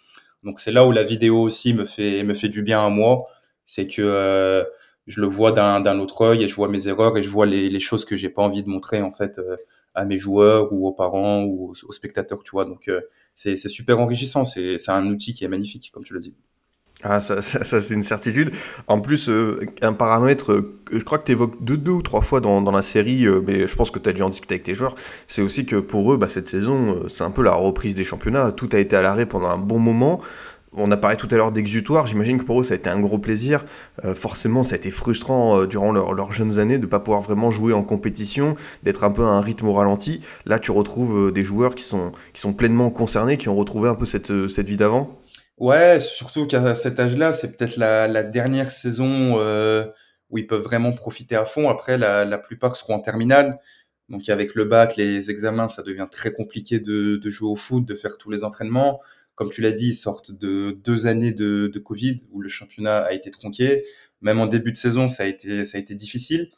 [0.44, 3.26] Donc c'est là où la vidéo aussi me fait, me fait du bien à moi,
[3.66, 4.64] c'est que
[5.06, 7.70] je le vois d'un autre œil et je vois mes erreurs et je vois les,
[7.70, 9.40] les choses que j'ai pas envie de montrer en fait
[9.94, 12.64] à mes joueurs ou aux parents ou aux, spectateurs, tu vois.
[12.64, 13.00] Donc euh,
[13.34, 16.34] c'est super enrichissant, c'est un outil qui est magnifique, comme tu l'as dit.
[17.02, 18.52] Ah, ça, ça, ça, c'est une certitude.
[18.86, 22.22] En plus, euh, un paramètre euh, je crois que tu évoques deux, deux ou trois
[22.22, 24.54] fois dans, dans la série, euh, mais je pense que tu as dû en discuter
[24.54, 24.94] avec tes joueurs,
[25.26, 28.04] c'est aussi que pour eux, bah, cette saison, euh, c'est un peu la reprise des
[28.04, 28.52] championnats.
[28.52, 30.20] Tout a été à l'arrêt pendant un bon moment.
[30.74, 32.98] On a parlé tout à l'heure d'exutoire, j'imagine que pour eux ça a été un
[32.98, 33.64] gros plaisir.
[34.04, 36.98] Euh, forcément, ça a été frustrant euh, durant leur- leurs jeunes années de ne pas
[36.98, 40.22] pouvoir vraiment jouer en compétition, d'être un peu à un rythme au ralenti.
[40.46, 43.90] Là, tu retrouves euh, des joueurs qui sont, qui sont pleinement concernés, qui ont retrouvé
[43.90, 45.20] un peu cette, euh, cette vie d'avant.
[45.58, 49.84] Ouais, surtout qu'à cet âge-là, c'est peut-être la, la dernière saison euh,
[50.30, 51.68] où ils peuvent vraiment profiter à fond.
[51.68, 53.58] Après, la, la plupart seront en terminale.
[54.08, 57.84] Donc avec le bac, les examens, ça devient très compliqué de, de jouer au foot,
[57.84, 59.00] de faire tous les entraînements.
[59.34, 63.12] Comme tu l'as dit, ils sortent de deux années de, Covid où le championnat a
[63.12, 63.84] été tronqué.
[64.20, 66.50] Même en début de saison, ça a été, ça a été difficile.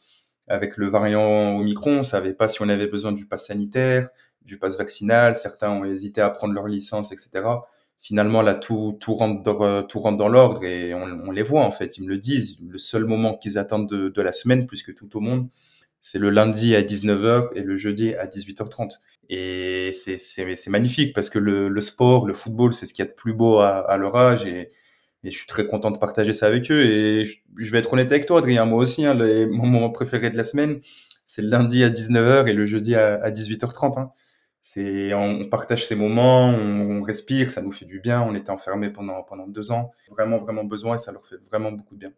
[0.47, 4.07] Avec le variant Omicron, on savait pas si on avait besoin du pass sanitaire,
[4.43, 5.35] du pass vaccinal.
[5.35, 7.43] Certains ont hésité à prendre leur licence, etc
[8.05, 11.63] finalement là tout tout rentre dans, tout rentre dans l'ordre et on, on, les voit
[11.63, 14.67] en fait ils me le disent le seul moment qu'ils attendent de, de, la semaine
[14.67, 15.49] plus que tout au monde
[16.07, 21.39] c'est le lundi à 19h et le jeudi à 18h30 et c'est magnifique parce que
[21.39, 23.97] le, le sport le football c'est ce qu'il y a de plus beau à, à
[23.97, 24.69] leur âge et,
[25.23, 27.91] et je suis très content de partager ça avec eux et je, je vais être
[27.91, 30.79] honnête avec toi Adrien moi aussi hein, les, mon moment préféré de la semaine
[31.25, 34.11] c'est le lundi à 19h et le jeudi à, à 18h30 hein
[34.61, 38.23] c'est on partage ces moments, on, on, respire, ça nous fait du bien.
[38.23, 41.71] On était enfermés pendant pendant deux ans, vraiment vraiment besoin et ça leur fait vraiment
[41.71, 42.11] beaucoup de bien.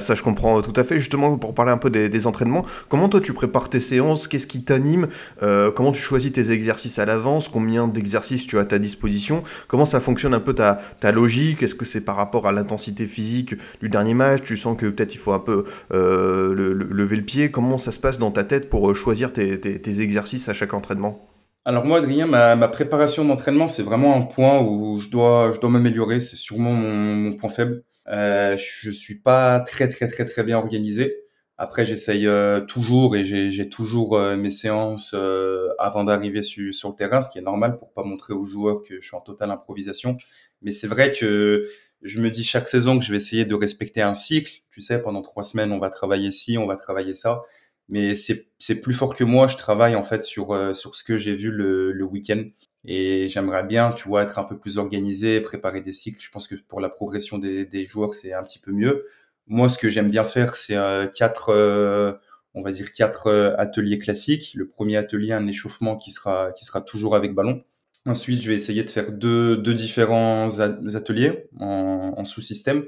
[0.00, 0.98] Ça, je comprends tout à fait.
[0.98, 4.26] Justement, pour parler un peu des, entraînements, comment toi tu prépares tes séances?
[4.26, 5.06] Qu'est-ce qui t'anime?
[5.42, 7.48] Euh, Comment tu choisis tes exercices à l'avance?
[7.48, 9.44] Combien d'exercices tu as à ta disposition?
[9.68, 11.62] Comment ça fonctionne un peu ta, ta logique?
[11.62, 14.42] Est-ce que c'est par rapport à l'intensité physique du dernier match?
[14.44, 17.50] Tu sens que peut-être il faut un peu euh, le, le- lever le pied.
[17.50, 21.28] Comment ça se passe dans ta tête pour euh, choisir tes, exercices à chaque entraînement?
[21.64, 25.70] Alors moi, Adrien, ma, préparation d'entraînement, c'est vraiment un point où je dois, je dois
[25.70, 26.20] m'améliorer.
[26.20, 27.82] C'est sûrement mon point faible.
[28.08, 31.16] Euh, je suis pas très très très très bien organisé.
[31.58, 36.90] Après, j'essaye euh, toujours et j'ai toujours euh, mes séances euh, avant d'arriver su- sur
[36.90, 39.22] le terrain, ce qui est normal pour pas montrer aux joueurs que je suis en
[39.22, 40.18] totale improvisation.
[40.62, 41.66] Mais c'est vrai que
[42.02, 44.52] je me dis chaque saison que je vais essayer de respecter un cycle.
[44.70, 47.40] Tu sais, pendant trois semaines, on va travailler ci, on va travailler ça.
[47.88, 49.46] Mais c'est plus fort que moi.
[49.46, 52.44] Je travaille en fait sur euh, sur ce que j'ai vu le, le week-end.
[52.88, 56.20] Et j'aimerais bien, tu vois, être un peu plus organisé, préparer des cycles.
[56.22, 59.04] Je pense que pour la progression des, des joueurs, c'est un petit peu mieux.
[59.48, 62.12] Moi, ce que j'aime bien faire, c'est euh, quatre, euh,
[62.54, 64.52] on va dire quatre euh, ateliers classiques.
[64.54, 67.62] Le premier atelier, un échauffement qui sera qui sera toujours avec ballon.
[68.06, 72.84] Ensuite, je vais essayer de faire deux, deux différents ateliers en, en sous-système.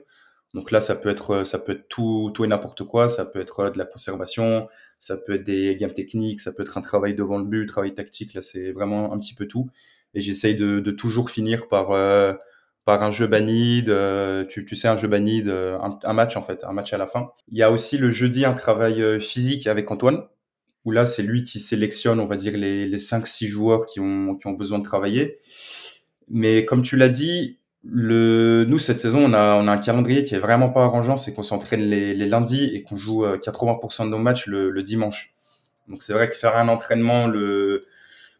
[0.54, 3.08] Donc là, ça peut être, ça peut être tout, tout et n'importe quoi.
[3.08, 6.78] Ça peut être de la conservation, ça peut être des games techniques, ça peut être
[6.78, 8.34] un travail devant le but, travail tactique.
[8.34, 9.68] Là, c'est vraiment un petit peu tout.
[10.14, 12.32] Et j'essaye de, de toujours finir par, euh,
[12.84, 16.37] par un jeu banni, de- tu, tu sais, un jeu banni, de- un, un match
[16.37, 17.28] en fait, un match à la fin.
[17.48, 20.22] Il y a aussi le jeudi un travail euh, physique avec Antoine,
[20.87, 24.34] où là, c'est lui qui sélectionne, on va dire, les, les 5-6 joueurs qui ont,
[24.37, 25.37] qui ont besoin de travailler.
[26.28, 27.58] Mais comme tu l'as dit,
[27.90, 31.16] le, nous, cette saison, on a, on a un calendrier qui est vraiment pas arrangeant,
[31.16, 34.70] c'est qu'on s'entraîne les, les lundis et qu'on joue euh, 80% de nos matchs le,
[34.70, 35.33] le dimanche.
[35.88, 37.87] Donc c'est vrai que faire un entraînement le,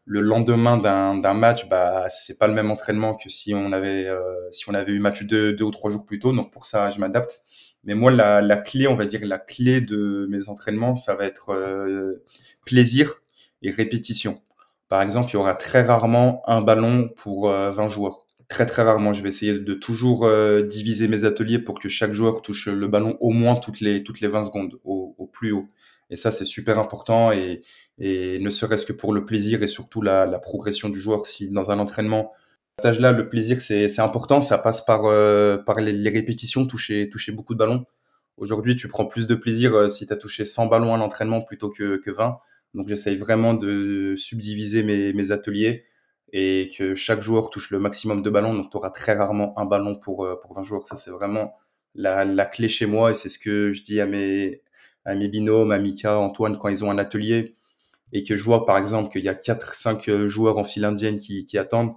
[0.05, 4.23] le lendemain d'un match, bah c'est pas le même entraînement que si on avait euh,
[4.51, 6.33] si on avait eu match deux, deux ou trois jours plus tôt.
[6.33, 7.43] Donc pour ça, je m'adapte.
[7.85, 11.25] Mais moi, la, la clé, on va dire la clé de mes entraînements, ça va
[11.25, 12.23] être euh,
[12.67, 13.11] plaisir
[13.63, 14.41] et répétition.
[14.89, 18.27] Par exemple, il y aura très rarement un ballon pour euh, 20 joueurs.
[18.49, 19.13] Très très rarement.
[19.13, 22.89] Je vais essayer de toujours euh, diviser mes ateliers pour que chaque joueur touche le
[22.89, 25.69] ballon au moins toutes les toutes les 20 secondes, au, au plus haut.
[26.11, 27.63] Et ça, c'est super important et,
[27.99, 31.27] et ne serait-ce que pour le plaisir et surtout la, la progression du joueur.
[31.27, 32.33] Si dans un entraînement,
[32.79, 36.65] à cet âge-là, le plaisir, c'est important, ça passe par, euh, par les, les répétitions,
[36.65, 37.85] toucher, toucher beaucoup de ballons.
[38.39, 41.43] Aujourd'hui, tu prends plus de plaisir euh, si tu as touché 100 ballons à l'entraînement
[41.43, 42.39] plutôt que, que 20.
[42.75, 45.85] Donc, j'essaye vraiment de subdiviser mes, mes ateliers
[46.33, 48.55] et que chaque joueur touche le maximum de ballons.
[48.55, 50.87] Donc, tu auras très rarement un ballon pour, euh, pour 20 joueurs.
[50.87, 51.55] Ça, c'est vraiment
[51.95, 54.63] la, la clé chez moi et c'est ce que je dis à mes,
[55.05, 57.55] à mes binômes, à Mika, Antoine, quand ils ont un atelier
[58.13, 61.45] et que je vois par exemple qu'il y a 4-5 joueurs en file indienne qui,
[61.45, 61.95] qui attendent,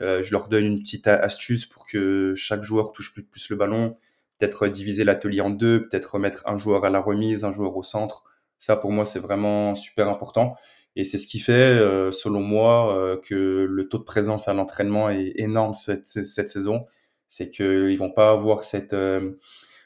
[0.00, 3.56] euh, je leur donne une petite astuce pour que chaque joueur touche plus, plus le
[3.56, 3.94] ballon,
[4.38, 7.82] peut-être diviser l'atelier en deux, peut-être mettre un joueur à la remise, un joueur au
[7.82, 8.24] centre.
[8.58, 10.54] Ça pour moi c'est vraiment super important
[11.00, 14.52] et c'est ce qui fait, euh, selon moi, euh, que le taux de présence à
[14.52, 16.84] l'entraînement est énorme cette, saison.
[17.26, 18.60] C'est qu'ils vont pas avoir
[18.92, 19.30] euh,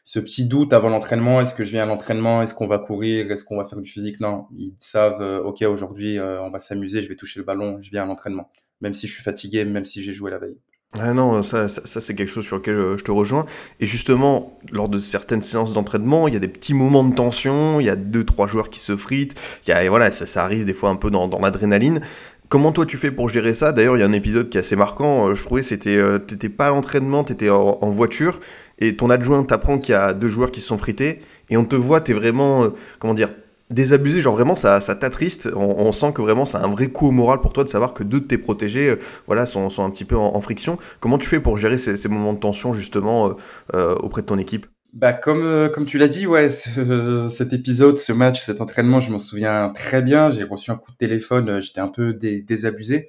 [0.03, 1.41] ce petit doute avant l'entraînement.
[1.41, 2.43] Est-ce que je viens à l'entraînement?
[2.43, 3.31] Est-ce qu'on va courir?
[3.31, 4.19] Est-ce qu'on va faire du physique?
[4.19, 8.03] Non, ils savent, ok, aujourd'hui, on va s'amuser, je vais toucher le ballon, je viens
[8.03, 8.51] à l'entraînement.
[8.81, 10.59] Même si je suis fatigué, même si j'ai joué la veille.
[11.01, 13.47] Ah non, ça, ça, c'est quelque chose sur lequel euh, je te rejoins.
[13.81, 17.81] Et justement, lors de certaines séances d'entraînement, il y a des petits moments de tension,
[17.81, 19.35] il y a deux, trois joueurs qui se fritent,
[19.67, 22.01] il y a, et voilà, ça, ça arrive des fois un peu dans, dans l'adrénaline.
[22.49, 23.73] Comment toi tu fais pour gérer ça?
[23.73, 26.19] D'ailleurs, il y a un épisode qui est assez marquant, euh, je trouvais, c'était, euh,
[26.19, 28.39] t'étais pas à l'entraînement, t'étais en, en voiture,
[28.79, 31.65] et ton adjoint t'apprend qu'il y a deux joueurs qui se sont frités, et on
[31.65, 32.69] te voit, t'es vraiment, euh,
[33.01, 33.31] comment dire,
[33.71, 37.09] désabusé, genre vraiment ça, ça t'attriste, on, on sent que vraiment c'est un vrai coup
[37.09, 38.97] au moral pour toi de savoir que deux de tes protégés euh,
[39.27, 40.79] voilà, sont, sont un petit peu en, friction.
[41.01, 43.33] Comment tu fais pour gérer ces, ces moments de tension justement euh,
[43.75, 44.67] euh, auprès de ton équipe?
[44.93, 49.01] Bah comme euh, comme tu l'as dit, ouais, ce- cet épisode, ce match, cet entraînement,
[49.01, 50.31] je m'en souviens très bien.
[50.31, 53.09] J'ai reçu un coup de téléphone, j'étais un peu dé- désabusé.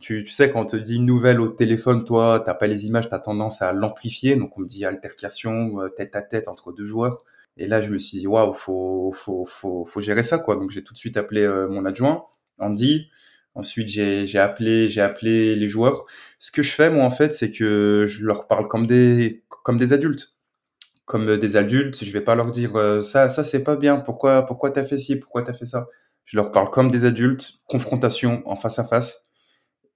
[0.00, 2.86] Tu, tu sais, quand on te dit une nouvelle au téléphone, toi, t'as pas les
[2.86, 4.36] images, t'as tendance à l'amplifier.
[4.36, 7.24] Donc on me dit altercation, tête à tête entre deux joueurs.
[7.56, 10.56] Et là, je me suis dit, waouh, faut, faut, faut, faut gérer ça, quoi.
[10.56, 12.24] Donc j'ai tout de suite appelé euh, mon adjoint,
[12.58, 13.08] Andy.
[13.54, 16.04] Ensuite, j'ai appelé, j'ai appelé les joueurs.
[16.38, 19.76] Ce que je fais, moi, en fait, c'est que je leur parle comme des, comme
[19.76, 20.34] des adultes
[21.04, 23.98] comme euh, des adultes, je vais pas leur dire euh, ça, ça c'est pas bien.
[24.00, 25.88] Pourquoi, pourquoi t'as fait ci, pourquoi t'as fait ça?
[26.24, 29.30] Je leur parle comme des adultes, confrontation en face à face.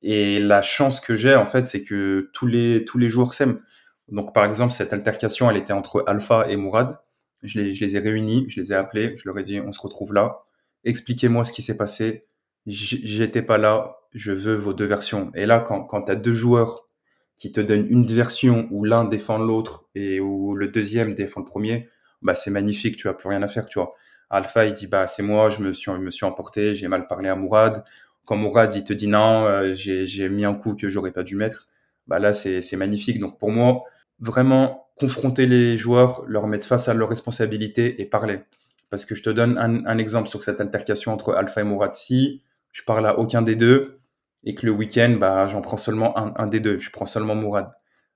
[0.03, 3.61] Et la chance que j'ai en fait, c'est que tous les tous les joueurs s'aiment.
[4.09, 6.99] Donc par exemple cette altercation, elle était entre Alpha et Mourad.
[7.47, 10.13] Je les, ai réunis, je les ai appelés, je leur ai dit on se retrouve
[10.13, 10.43] là.
[10.85, 12.27] Expliquez-moi ce qui s'est passé.
[12.67, 15.31] J'étais pas là, je veux vos deux versions.
[15.35, 16.89] Et là quand quand t'as deux joueurs
[17.37, 21.47] qui te donnent une version où l'un défend l'autre et où le deuxième défend le
[21.47, 21.89] premier,
[22.23, 23.95] bah c'est magnifique, tu as plus rien à faire, tu vois.
[24.31, 27.29] Alpha, il dit bah c'est moi, je me suis, me suis emporté, j'ai mal parlé
[27.29, 27.85] à Mourad.
[28.25, 31.37] Quand Mourad il te dit non, euh, j'ai mis un coup que j'aurais pas dû
[31.37, 31.69] mettre,
[32.07, 33.19] bah là c'est magnifique.
[33.21, 33.85] Donc pour moi,
[34.19, 38.41] vraiment confronter les joueurs, leur mettre face à leurs responsabilités et parler.
[38.91, 41.93] Parce que je te donne un, exemple sur cette altercation entre Alpha et Mourad.
[41.95, 44.01] Si je parle à aucun des deux
[44.45, 47.35] et que le week-end, bah, j'en prends seulement un, un, des deux, je prends seulement
[47.35, 47.69] Mourad.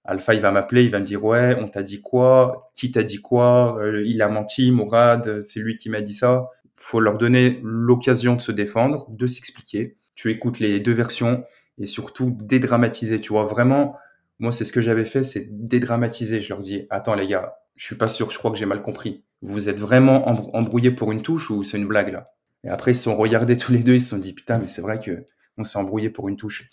[0.05, 3.03] Alpha, il va m'appeler, il va me dire ouais, on t'a dit quoi, qui t'a
[3.03, 6.49] dit quoi, euh, il a menti, Mourad, c'est lui qui m'a dit ça.
[6.77, 9.97] Faut leur donner l'occasion de se défendre, de s'expliquer.
[10.14, 11.45] Tu écoutes les deux versions
[11.79, 13.21] et surtout dédramatiser.
[13.21, 13.97] Tu vois vraiment,
[14.40, 16.40] moi c'est ce que j'avais fait, c'est dédramatiser.
[16.40, 18.83] Je leur dis attends les gars, je suis pas sûr, je crois que j'ai mal
[18.83, 19.22] compris.
[19.42, 22.33] Vous êtes vraiment embrouillés pour une touche ou c'est une blague là?
[22.64, 24.66] Et après ils se sont regardés tous les deux, ils se sont dit putain mais
[24.66, 25.26] c'est vrai que
[25.57, 26.68] on s'est embrouillé pour une touche.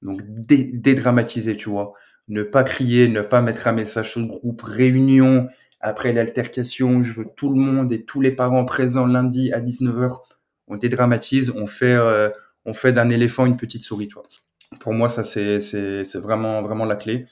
[0.00, 1.92] Donc dédramatiser, tu vois
[2.28, 5.48] ne pas crier, ne pas mettre un message sur le groupe, réunion
[5.80, 10.18] après l'altercation, je veux tout le monde et tous les parents présents lundi à 19h.
[10.66, 12.30] On dédramatise, on fait, euh,
[12.64, 14.24] on fait d'un éléphant une petite souris, tu vois.
[14.80, 17.26] Pour moi, ça, c'est, vraiment, vraiment la clé.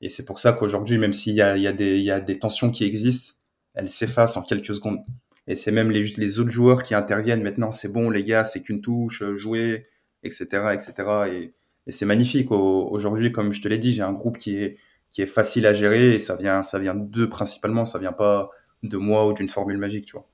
[0.00, 2.20] Et c'est pour ça qu'aujourd'hui, même s'il y a, il y, a des, y a
[2.20, 3.34] des tensions qui existent,
[3.74, 5.00] elles s'effacent en quelques secondes.
[5.46, 8.62] Et c'est même les, les autres joueurs qui interviennent maintenant, c'est bon, les gars, c'est
[8.62, 9.86] qu'une touche, jouer,
[10.22, 10.94] etc., etc.
[11.32, 11.52] Et,
[11.86, 12.50] et c'est magnifique.
[12.50, 14.76] Aujourd'hui, comme je te l'ai dit, j'ai un groupe qui est,
[15.10, 18.50] qui est facile à gérer et ça vient, ça vient d'eux principalement, ça vient pas
[18.82, 20.26] de moi ou d'une formule magique, tu vois.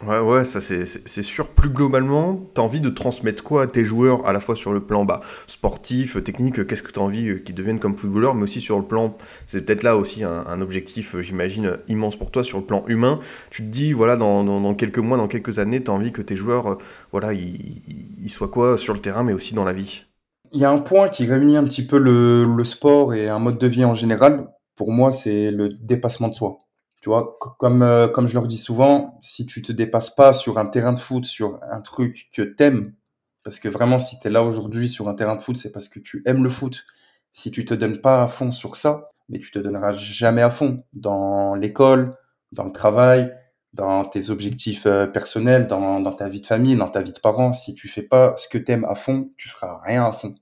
[0.00, 1.48] Ouais, ouais, ça c'est sûr.
[1.48, 4.72] Plus globalement, tu as envie de transmettre quoi à tes joueurs, à la fois sur
[4.72, 8.34] le plan bah, sportif, technique, qu'est-ce que tu as envie euh, qu'ils deviennent comme footballeurs,
[8.34, 12.32] mais aussi sur le plan, c'est peut-être là aussi un, objectif, euh, j'imagine, immense pour
[12.32, 13.20] toi, sur le plan humain.
[13.50, 16.36] Tu te dis, voilà, dans, quelques mois, dans quelques années, tu as envie que tes
[16.36, 16.76] joueurs, euh,
[17.12, 20.04] voilà, ils, soient quoi sur le terrain, mais aussi dans la vie?
[20.52, 23.58] Il y a un point qui réunit un petit peu le sport et un mode
[23.58, 24.48] de vie en général.
[24.74, 26.58] Pour moi, c'est le dépassement de soi.
[27.02, 30.56] Tu vois, comme, euh, comme je leur dis souvent, si tu te dépasses pas sur
[30.58, 32.94] un terrain de foot, sur un truc que t'aimes,
[33.42, 35.88] parce que vraiment, si tu es là aujourd'hui sur un terrain de foot, c'est parce
[35.88, 36.84] que tu aimes le foot.
[37.32, 40.50] Si tu te donnes pas à fond sur ça, mais tu te donneras jamais à
[40.50, 42.16] fond dans l'école,
[42.52, 43.34] dans le travail,
[43.72, 47.18] dans tes objectifs euh, personnels, dans, dans, ta vie de famille, dans ta vie de
[47.18, 47.52] parents.
[47.52, 50.36] Si tu fais pas ce que t'aimes à fond, tu feras rien à fond.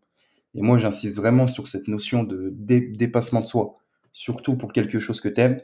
[0.55, 3.77] Et moi, j'insiste vraiment sur cette notion de dépassement de soi,
[4.13, 5.59] surtout pour quelque chose que t'aimes.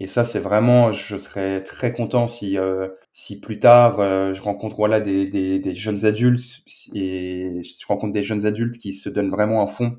[0.00, 4.42] Et ça, c'est vraiment, je serais très content si, euh, si plus tard, euh, je
[4.42, 6.62] rencontre voilà des, des, des, jeunes adultes
[6.94, 9.96] et je rencontre des jeunes adultes qui se donnent vraiment à fond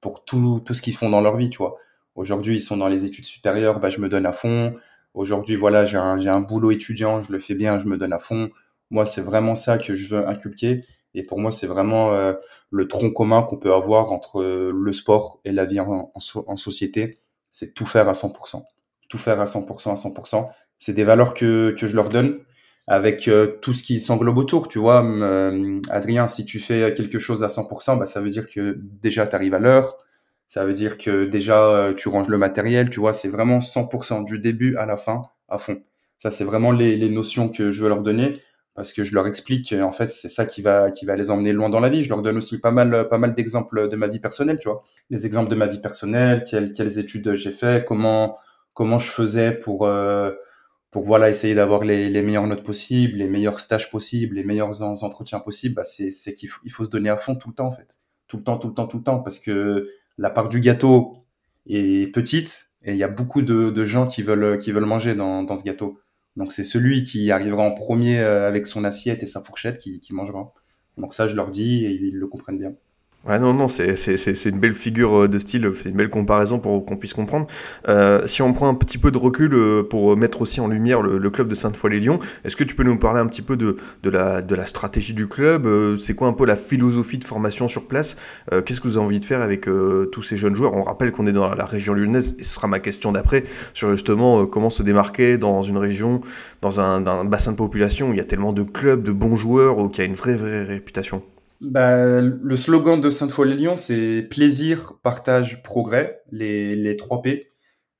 [0.00, 1.76] pour tout, tout ce qu'ils font dans leur vie, tu vois.
[2.14, 4.74] Aujourd'hui, ils sont dans les études supérieures, bah, je me donne à fond.
[5.14, 8.18] Aujourd'hui, voilà, j'ai un, un boulot étudiant, je le fais bien, je me donne à
[8.18, 8.50] fond.
[8.90, 10.84] Moi, c'est vraiment ça que je veux inculquer.
[11.14, 12.34] Et pour moi, c'est vraiment euh,
[12.70, 17.18] le tronc commun qu'on peut avoir entre le sport et la vie en, en, société.
[17.50, 18.64] C'est tout faire à 100%.
[19.08, 20.46] Tout faire à 100%, à 100%.
[20.78, 22.40] C'est des valeurs que, que je leur donne
[22.86, 24.68] avec euh, tout ce qui s'englobe autour.
[24.68, 28.46] Tu vois, euh, Adrien, si tu fais quelque chose à 100%, bah, ça veut dire
[28.46, 29.96] que déjà, tu arrives à l'heure,
[30.48, 34.24] ça veut dire que déjà, euh, tu ranges le matériel, tu vois, c'est vraiment 100%
[34.24, 35.82] du début à la fin, à fond.
[36.18, 38.40] Ça, c'est vraiment les, les, notions que je veux leur donner
[38.74, 41.52] parce que je leur explique, en fait, c'est ça qui va, qui va les emmener
[41.52, 42.02] loin dans la vie.
[42.02, 44.82] Je leur donne aussi pas mal, pas mal d'exemples de ma vie personnelle, tu vois.
[45.10, 48.36] Des exemples de ma vie personnelle, quelles, quelles études j'ai fait, comment,
[48.74, 50.32] comment je faisais pour, euh,
[50.90, 54.82] pour voilà, essayer d'avoir les, les, meilleures notes possibles, les meilleurs stages possibles, les meilleurs
[54.82, 55.76] entretiens possibles.
[55.76, 58.00] Bah, c'est qu'il faut, il faut se donner à fond tout le temps, en fait.
[58.26, 61.24] Tout le temps, tout le temps, tout le temps, parce que la part du gâteau
[61.66, 65.56] est petite et il y a beaucoup de, gens qui veulent, qui veulent manger dans,
[65.56, 65.98] ce gâteau.
[66.36, 70.00] Donc c'est celui qui arrivera en premier euh, avec son assiette et sa fourchette qui,
[70.00, 70.52] qui mangera.
[70.98, 72.74] Donc ça, je leur dis et ils le comprennent bien.
[73.26, 73.94] Ouais, non, non, c'est,
[74.44, 77.46] une belle figure euh, de style, c'est une belle comparaison pour qu'on puisse comprendre.
[77.88, 81.00] Euh, si on prend un petit peu de recul euh, pour mettre aussi en lumière
[81.00, 84.10] le, club de Sainte-Foy-les-Lyons, est-ce que tu peux nous parler un petit peu de, de,
[84.10, 87.66] la, de la stratégie du club euh, C'est quoi un peu la philosophie de formation
[87.66, 88.16] sur place
[88.66, 89.62] Qu'est-ce que vous avez envie de faire avec
[90.12, 90.74] tous ces jeunes joueurs?
[90.74, 93.90] On rappelle qu'on est dans la région lyonnaise, et ce sera ma question d'après, sur
[93.92, 96.20] justement comment se démarquer dans une région,
[96.60, 99.36] dans un, un bassin de population où il y a tellement de clubs, de bons
[99.36, 101.22] joueurs, où il y a une vraie, vraie réputation
[101.60, 107.48] bah, le slogan de Sainte-Foy-les-Lyons, c'est plaisir, partage, progrès, les, les 3 P.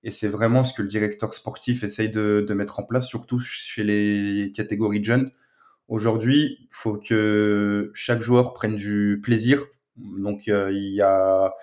[0.05, 3.85] Et c'est vraiment ce que le directeur sportif essaye de, mettre en place, surtout chez
[3.85, 5.31] les catégories jeunes.
[5.89, 9.63] Aujourd'hui, il faut que chaque joueur prenne du plaisir.
[9.97, 11.55] Donc, euh, il y, a,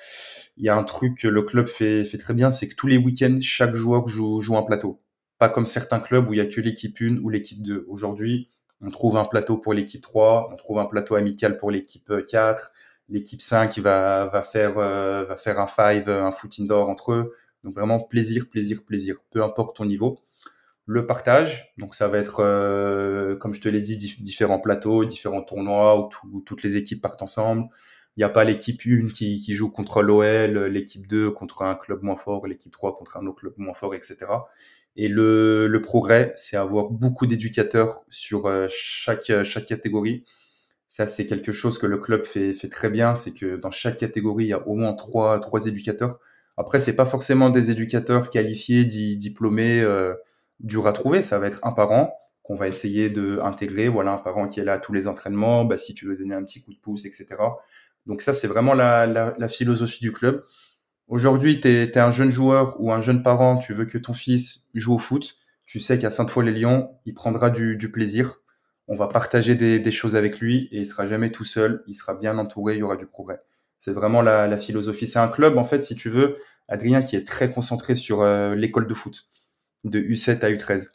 [0.58, 2.98] y a un truc que le club fait, fait très bien, c'est que tous les
[2.98, 5.02] week-ends, chaque joueur joue, joue un plateau.
[5.38, 7.86] Pas comme certains clubs où il y a que l'équipe 1 ou l'équipe 2.
[7.90, 8.48] Aujourd'hui,
[8.82, 12.72] on trouve un plateau pour l'équipe 3, on trouve un plateau amical pour l'équipe 4,
[13.10, 17.34] l'équipe 5 va, va, faire, euh, va faire un 5, un foot indoor entre eux.
[17.64, 20.20] Donc vraiment plaisir, plaisir, plaisir, peu importe ton niveau.
[20.88, 21.74] le partage.
[21.78, 26.42] Donc ça va être, euh, comme je te l'ai dit, différents plateaux, différents tournois où,
[26.42, 27.68] toutes les équipes partent ensemble.
[28.18, 31.76] Il n'y a pas l'équipe 1 qui, qui, joue contre l'OL, l'équipe 2 contre un
[31.76, 34.26] club moins fort, l'équipe 3 contre un autre club moins fort, etc.
[34.96, 40.24] Et le, le progrès, c'est avoir beaucoup d'éducateurs sur euh, chaque, chaque catégorie.
[40.88, 43.96] Ça, c'est quelque chose que le club fait, fait très bien, c'est que dans chaque
[43.96, 46.20] catégorie, il y a au moins trois, trois éducateurs.
[46.58, 50.14] Après, c'est pas forcément des éducateurs qualifiés, diplômés, euh,
[50.60, 51.22] durs à trouver.
[51.22, 52.14] Ça va être un parent
[52.44, 53.88] qu'on va essayer de intégrer.
[53.88, 56.36] Voilà, un parent qui est là à tous les entraînements, bah, si tu veux donner
[56.36, 57.28] un petit coup de pouce, etc.
[58.06, 60.44] Donc ça, c'est vraiment la, la, la, philosophie du club.
[61.12, 64.70] Aujourd'hui, tu es, un jeune joueur ou un jeune parent, tu veux que ton fils
[64.74, 65.36] joue au foot,
[65.66, 68.38] tu sais qu'à Sainte-Foy-les-Lyons, il prendra du, du, plaisir.
[68.88, 71.96] On va partager des, des, choses avec lui et il sera jamais tout seul, il
[71.96, 73.42] sera bien entouré, il y aura du progrès.
[73.78, 75.06] C'est vraiment la, la philosophie.
[75.06, 76.38] C'est un club, en fait, si tu veux,
[76.70, 79.28] Adrien, qui est très concentré sur euh, l'école de foot,
[79.84, 80.92] de U7 à U13.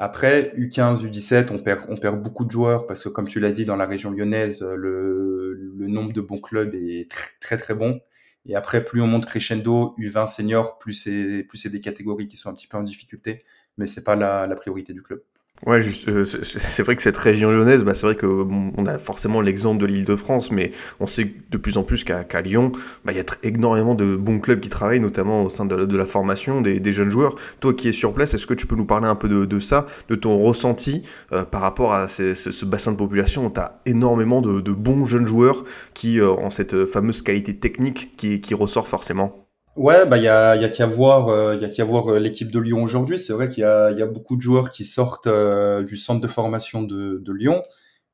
[0.00, 3.52] Après, U15, U17, on perd, on perd beaucoup de joueurs parce que, comme tu l'as
[3.52, 7.74] dit, dans la région lyonnaise, le, le nombre de bons clubs est très, très, très
[7.74, 8.00] bon.
[8.46, 12.36] Et après, plus on monte crescendo, U20 senior, plus c'est, plus c'est des catégories qui
[12.36, 13.42] sont un petit peu en difficulté,
[13.78, 15.22] mais c'est pas la, la priorité du club.
[15.64, 18.98] Ouais, juste, euh, c'est vrai que cette région lyonnaise, bah, c'est vrai qu'on on a
[18.98, 22.72] forcément l'exemple de l'île de France, mais on sait de plus en plus qu'à Lyon,
[23.04, 26.06] bah, il y a énormément de bons clubs qui travaillent, notamment au sein de, la
[26.06, 27.36] formation des, jeunes joueurs.
[27.60, 29.86] Toi qui es sur place, est-ce que tu peux nous parler un peu de, ça,
[30.08, 34.42] de ton ressenti euh, par rapport à ce, bassin de population où tu as énormément
[34.42, 39.41] de, bons jeunes joueurs qui euh, ont cette fameuse qualité technique qui ressort forcément?
[39.76, 42.08] Ouais, bah il y a, y a qu'à voir, euh, il y a qu'à voir
[42.08, 43.18] euh, l'équipe de Lyon aujourd'hui.
[43.18, 46.20] C'est vrai qu'il y a, y a beaucoup de joueurs qui sortent euh, du centre
[46.20, 47.62] de formation de, de Lyon,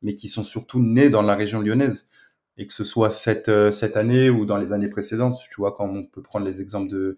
[0.02, 2.08] mais qui sont surtout nés dans la région lyonnaise.
[2.58, 5.88] Et que ce soit cette, cette année ou dans les années précédentes, tu vois, quand
[5.88, 7.16] on peut prendre les exemples de,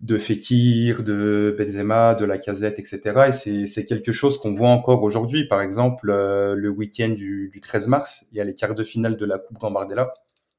[0.00, 3.00] de Fekir, de Benzema, de la Casette, etc.
[3.28, 5.48] Et c'est, c'est quelque chose qu'on voit encore aujourd'hui.
[5.48, 9.16] Par exemple, le week-end du, du 13 mars, il y a les quarts de finale
[9.16, 10.12] de la Coupe Gambardella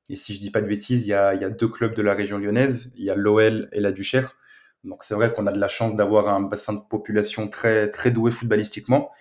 [0.10, 2.02] et si je dis pas de bêtises, il y a, y a deux clubs de
[2.02, 4.36] la région lyonnaise, il y a l'OL et la Duchère.
[4.84, 8.12] Donc c'est vrai qu'on a de la chance d'avoir un bassin de population très très
[8.12, 9.12] doué footballistiquement,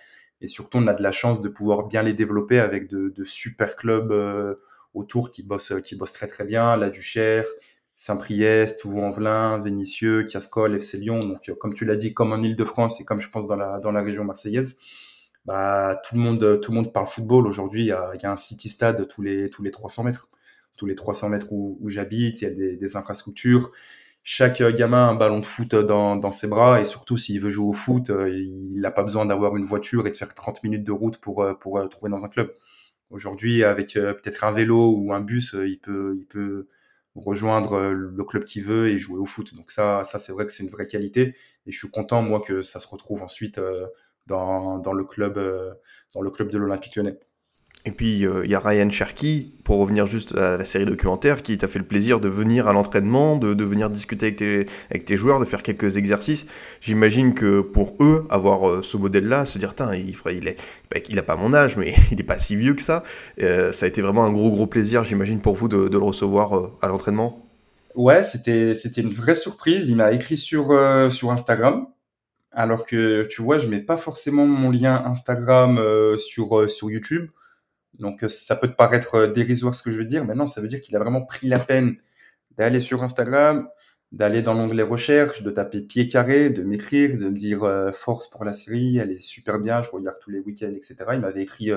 [0.41, 3.23] et surtout on a de la chance de pouvoir bien les développer avec de, de
[3.23, 4.55] super clubs euh,
[4.93, 7.45] autour qui bossent qui bossent très très bien, la Duchère,
[7.95, 11.19] Saint-Priest, Vaux-en-Velin, Vénissieux, Cascol, FC Lyon.
[11.19, 13.91] Donc comme tu l'as dit, comme en Île-de-France et comme je pense dans la dans
[13.91, 14.77] la région marseillaise,
[15.45, 17.81] bah tout le monde tout le monde parle football aujourd'hui.
[17.81, 20.29] Il y a, y a un city stade tous les tous les 300 mètres
[20.77, 23.71] tous les 300 mètres où, j'habite, il y a des, infrastructures.
[24.23, 27.67] Chaque gamin a un ballon de foot dans, ses bras et surtout s'il veut jouer
[27.67, 30.83] au foot, euh, il n'a pas besoin d'avoir une voiture et de faire 30 minutes
[30.83, 32.53] de route pour, euh, pour euh, trouver dans un club.
[33.09, 36.67] Aujourd'hui, avec peut-être un vélo ou un bus, il peut, il peut
[37.15, 39.55] rejoindre le club qu'il veut et jouer au foot.
[39.55, 41.33] Donc ça, ça c'est vrai que c'est une vraie qualité
[41.65, 43.61] et je suis content moi que ça se retrouve ensuite
[44.25, 45.39] dans, dans le club,
[46.13, 47.17] dans le club de l'Olympique Lyonnais.
[47.87, 51.41] Et puis euh, il y a Ryan Cherky, pour revenir juste à la série documentaire,
[51.41, 55.39] qui t'a fait le plaisir de venir à l'entraînement, de, venir discuter avec tes, joueurs,
[55.39, 56.47] de faire quelques exercices.
[56.81, 60.59] J'imagine que pour eux, avoir euh, ce modèle-là, se dire, il, il, est,
[60.91, 63.03] bah, il a pas mon âge, mais il n'est pas si vieux que ça,
[63.41, 66.71] euh, ça a été vraiment un gros gros plaisir, j'imagine, pour vous de, le recevoir
[66.81, 67.45] à l'entraînement.
[67.95, 69.87] Ouais, c'était c'était une vraie surprise.
[69.87, 70.67] Il m'a écrit sur
[71.09, 71.87] sur Instagram,
[72.51, 75.79] alors que tu vois, je mets pas forcément mon lien Instagram
[76.17, 77.29] sur sur YouTube.
[77.99, 80.45] Donc euh, ça peut te paraître euh, dérisoire ce que je veux dire, mais non,
[80.45, 81.95] ça veut dire qu'il a vraiment pris la peine
[82.57, 83.67] d'aller sur Instagram,
[84.11, 88.29] d'aller dans l'onglet recherche, de taper pied carré, de m'écrire, de me dire euh, force
[88.29, 90.95] pour la série, elle est super bien, je regarde tous les week-ends, etc.
[91.13, 91.71] Il m'avait écrit,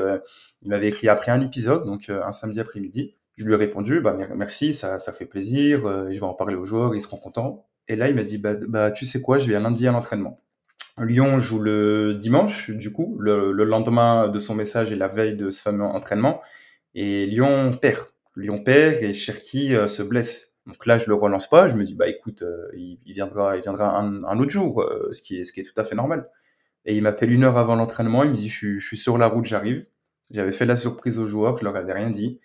[0.63, 3.15] il m'avait écrit après un épisode, donc un samedi après-midi.
[3.37, 6.65] Je lui ai répondu, bah merci, ça, ça fait plaisir, je vais en parler aux
[6.67, 7.67] joueurs, ils seront contents.
[7.89, 9.93] Et là, il m'a dit, bah, bah tu sais quoi, je vais à lundi à
[9.93, 10.41] l'entraînement.
[10.99, 15.51] Lyon joue le dimanche, du coup, le, lendemain de son message et la veille de
[15.51, 16.41] ce fameux entraînement.
[16.95, 17.99] Et Lyon perd.
[18.37, 20.57] Lyon perd et Cherki euh, se blesse.
[20.67, 21.69] Donc là, je le relance pas.
[21.69, 25.23] Je me dis, bah écoute, euh, il, viendra, il viendra un, autre jour, euh, ce,
[25.23, 26.29] qui est, ce qui est tout à fait normal.
[26.85, 28.25] Et il m'appelle une heure avant l'entraînement.
[28.25, 29.87] Il me dit, je, suis sur la route, j'arrive.
[30.31, 32.41] J'avais fait la surprise aux joueurs, je leur avais rien dit.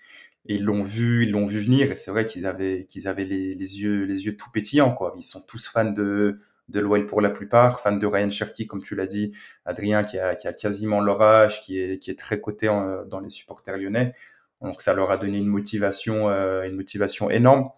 [0.47, 1.91] Et ils l'ont vu, ils l'ont vu venir.
[1.91, 5.13] Et c'est vrai qu'ils avaient, qu'ils avaient les, les, yeux, les yeux tout pétillants, quoi.
[5.17, 6.39] Ils sont tous fans de,
[6.69, 9.33] de l'OL pour la plupart, fan de Ryan Cherky, comme tu l'as dit,
[9.65, 12.67] Adrien qui a, qui a quasiment l'orage, qui est, qui est très coté
[13.07, 14.13] dans les supporters lyonnais.
[14.61, 17.69] Donc ça leur a donné une motivation, euh, une motivation énorme.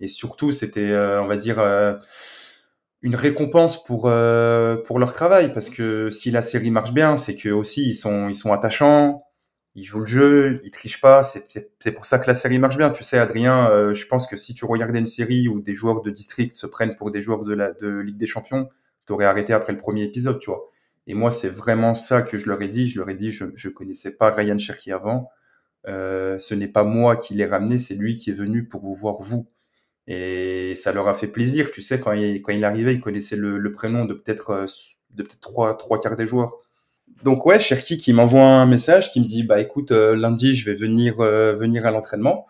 [0.00, 1.94] Et surtout, c'était, euh, on va dire, euh,
[3.02, 7.48] une récompense pour pour leur travail, parce que si la série marche bien, c'est que
[7.48, 9.24] aussi ils sont ils sont attachants,
[9.74, 11.22] il joue le jeu, il triche pas.
[11.22, 12.90] C'est pour ça que la série marche bien.
[12.90, 16.02] Tu sais, Adrien, euh, je pense que si tu regardais une série où des joueurs
[16.02, 18.68] de district se prennent pour des joueurs de la de Ligue des Champions,
[19.06, 20.68] t'aurais arrêté après le premier épisode, tu vois.
[21.06, 22.88] Et moi, c'est vraiment ça que je leur ai dit.
[22.88, 25.30] Je leur ai dit, je ne connaissais pas Ryan Cherky avant.
[25.88, 28.94] Euh, ce n'est pas moi qui l'ai ramené, c'est lui qui est venu pour vous
[28.94, 29.48] voir vous.
[30.06, 31.70] Et ça leur a fait plaisir.
[31.70, 34.66] Tu sais, quand il, quand il arrivait, il connaissait le, le prénom de peut-être euh,
[35.10, 36.56] de peut-être trois, trois quarts des joueurs.
[37.22, 40.68] Donc ouais, Cherki qui m'envoie un message qui me dit bah écoute euh, lundi je
[40.68, 42.46] vais venir venir à l'entraînement.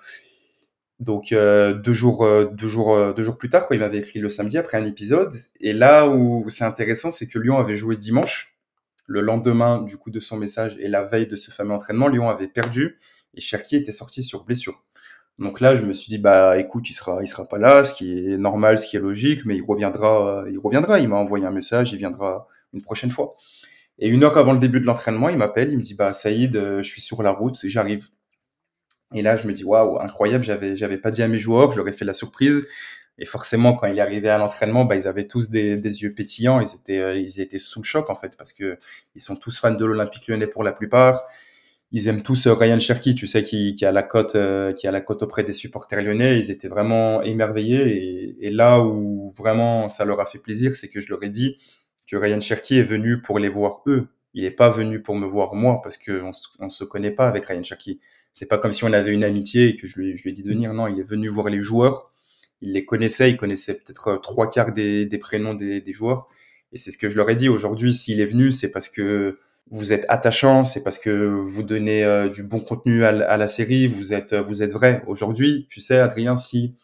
[0.99, 4.57] Donc deux jours deux jours deux jours plus tard, quoi, il m'avait écrit le samedi
[4.57, 5.35] après un épisode.
[5.61, 8.55] Et là où c'est intéressant, c'est que Lyon avait joué dimanche,
[9.07, 12.31] le lendemain du coup de son message et la veille de ce fameux entraînement, Lyon
[12.31, 12.99] avait perdu
[13.37, 14.85] et Cherki était sorti sur blessure.
[15.39, 17.93] Donc là, je me suis dit bah écoute, il sera il sera pas là, ce
[17.95, 20.99] qui est normal, ce qui est logique, mais il reviendra il reviendra.
[21.01, 23.35] Il m'a envoyé un message, il viendra une prochaine fois.
[24.03, 26.55] Et une heure avant le début de l'entraînement, il m'appelle, il me dit bah Saïd,
[26.55, 28.09] je suis sur la route, j'arrive.
[29.15, 31.77] Et là, je me dis, waouh, incroyable, j'avais, j'avais pas dit à mes joueurs, je
[31.79, 32.67] leur ai fait la surprise.
[33.19, 36.15] Et forcément, quand il est arrivé à l'entraînement, bah, ils avaient tous des, des yeux
[36.15, 38.79] pétillants, ils étaient, euh, ils étaient sous le choc, en fait, parce que
[39.15, 41.23] ils sont tous fans de l'Olympique lyonnais pour la plupart.
[41.93, 44.87] Ils aiment tous euh, Ryan Cherky, tu sais, qui, qui a la cote, euh, qui
[44.87, 46.39] a la cote auprès des supporters lyonnais.
[46.39, 48.35] Ils étaient vraiment émerveillés.
[48.41, 51.57] Et là où vraiment ça leur a fait plaisir, c'est que je leur ai dit
[52.09, 54.09] que Ryan Cherky est venu pour les voir eux.
[54.35, 57.45] Il n'est pas venu pour me voir moi, parce qu'on on se connaît pas avec
[57.45, 58.01] Ryan Cherky
[58.33, 60.49] c'est pas comme si on avait une amitié et que je lui, ai dit de
[60.49, 60.73] venir.
[60.73, 62.11] Non, il est venu voir les joueurs.
[62.61, 63.31] Il les connaissait.
[63.31, 66.29] Il connaissait peut-être euh, trois quarts des, prénoms des, joueurs.
[66.73, 67.49] Et c'est ce que je leur ai dit.
[67.49, 69.39] Aujourd'hui, s'il est venu, c'est parce que
[69.71, 73.47] vous êtes attachant, c'est parce que vous donnez euh, du bon contenu à, à, la
[73.47, 75.03] série, vous êtes, vous êtes vrai.
[75.07, 76.75] Aujourd'hui, tu sais, Adrien, si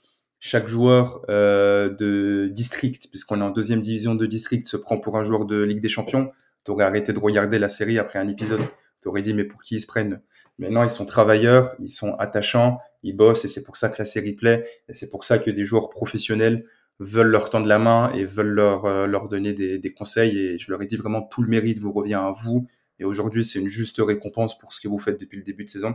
[0.41, 5.17] chaque joueur euh, de district, puisqu'on est en deuxième division de district, se prend pour
[5.17, 6.31] un joueur de Ligue des Champions,
[6.65, 8.61] tu aurais arrêté de regarder la série après un épisode.
[9.01, 10.21] Tu aurais dit, mais pour qui ils se prennent?
[10.59, 14.05] Maintenant, ils sont travailleurs, ils sont attachants, ils bossent et c'est pour ça que la
[14.05, 14.65] série plaît.
[14.89, 16.65] Et c'est pour ça que des joueurs professionnels
[16.99, 20.37] veulent leur tendre la main et veulent leur, euh, leur donner des, des, conseils.
[20.37, 22.67] Et je leur ai dit vraiment tout le mérite vous revient à vous.
[22.99, 25.71] Et aujourd'hui, c'est une juste récompense pour ce que vous faites depuis le début de
[25.71, 25.95] saison.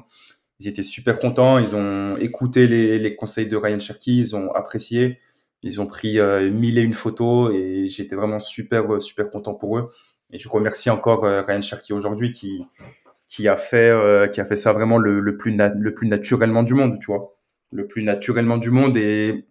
[0.63, 1.59] Ils étaient super contents.
[1.59, 4.19] Ils ont écouté les, conseils de Ryan Cherky.
[4.19, 5.19] Ils ont apprécié.
[5.63, 9.77] Ils ont pris euh, mille et une photos et j'étais vraiment super, super content pour
[9.77, 9.87] eux.
[10.31, 12.65] Et je remercie encore euh, Ryan Cherky aujourd'hui qui,
[13.27, 16.63] qui a fait euh, qui a fait ça vraiment le, le plus le plus naturellement
[16.63, 17.35] du monde tu vois
[17.71, 19.45] le plus naturellement du monde et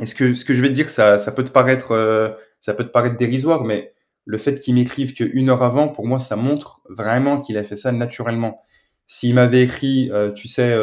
[0.00, 2.30] est-ce que ce que je vais te dire ça ça peut te paraître euh,
[2.60, 3.92] ça peut te paraître dérisoire mais
[4.24, 7.76] le fait qu'il m'écrive qu'une heure avant pour moi ça montre vraiment qu'il a fait
[7.76, 8.60] ça naturellement
[9.06, 10.76] s'il m'avait écrit euh, tu sais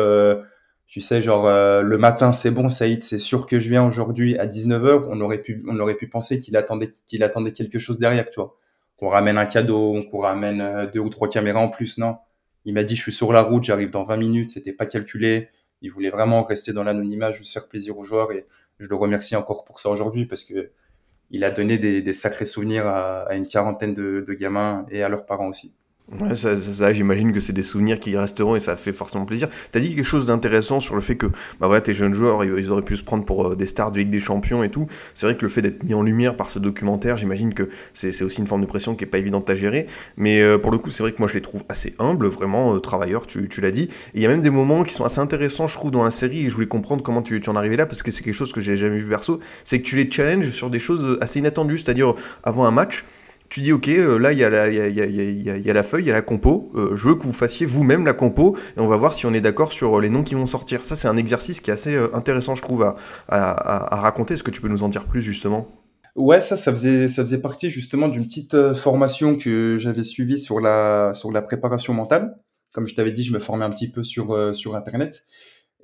[0.88, 1.45] tu sais genre
[1.82, 5.41] le matin c'est bon Saïd c'est sûr que je viens aujourd'hui à 19h on aurait
[5.41, 8.55] pu on aurait pu penser qu'il attendait qu'il attendait quelque chose derrière tu vois
[8.97, 11.97] qu'on ramène un cadeau, qu'on ramène euh, deux ou trois caméras en plus.
[11.97, 12.17] Non.
[12.65, 15.49] Il m'a dit, je suis sur la route, j'arrive dans 20 minutes, c'était pas calculé.
[15.82, 18.45] Il voulait vraiment rester dans l'anonymat, juste faire plaisir aux joueurs et
[18.80, 20.71] je le remercie encore pour ça aujourd'hui parce que
[21.30, 25.47] il a donné des, sacrés souvenirs à, une quarantaine de gamins et à leurs parents
[25.47, 25.76] aussi.
[26.12, 29.47] Ouais, ça, j'imagine que c'est des souvenirs qui resteront et ça fait forcément plaisir.
[29.72, 32.70] T'as dit quelque chose d'intéressant sur le fait que, bah voilà, tes jeunes joueurs, ils
[32.72, 34.86] auraient pu se prendre pour euh, des stars de Ligue des Champions et tout.
[35.16, 38.22] C'est vrai que le fait d'être mis en lumière par ce documentaire, j'imagine que c'est
[38.22, 39.88] aussi une forme de pression qui est pas évidente à gérer.
[40.18, 42.76] Mais euh, pour le coup, c'est vrai que moi je les trouve assez humbles, vraiment
[42.76, 43.89] euh, travailleurs, tu, tu l'as dit.
[44.14, 46.45] Il y a même des moments qui sont assez intéressants, je trouve, dans la série.
[46.45, 48.51] Et je voulais comprendre comment tu, tu en arrivais là parce que c'est quelque chose
[48.51, 49.39] que j'ai jamais vu perso.
[49.64, 53.06] C'est que tu les challenges sur des choses assez inattendues, c'est-à-dire avant un match
[53.54, 54.64] tu dis ok, euh, là il y, a la,
[55.84, 58.58] feuille, il y a la compo, euh, je veux que vous fassiez vous-même la compo
[58.76, 60.84] et on va voir si on est d'accord sur les noms qui vont sortir.
[60.86, 62.84] Ça c'est un exercice qui est assez euh, intéressant je trouve
[63.28, 64.34] à raconter.
[64.34, 65.68] Est-ce que tu peux nous en dire plus justement?
[66.16, 70.60] Ouais, ça, ça faisait, ça faisait partie justement d'une petite formation que j'avais suivie sur
[70.60, 72.36] la, sur la préparation mentale.
[72.74, 75.26] Comme je t'avais dit, je me formais un petit peu sur, sur Internet.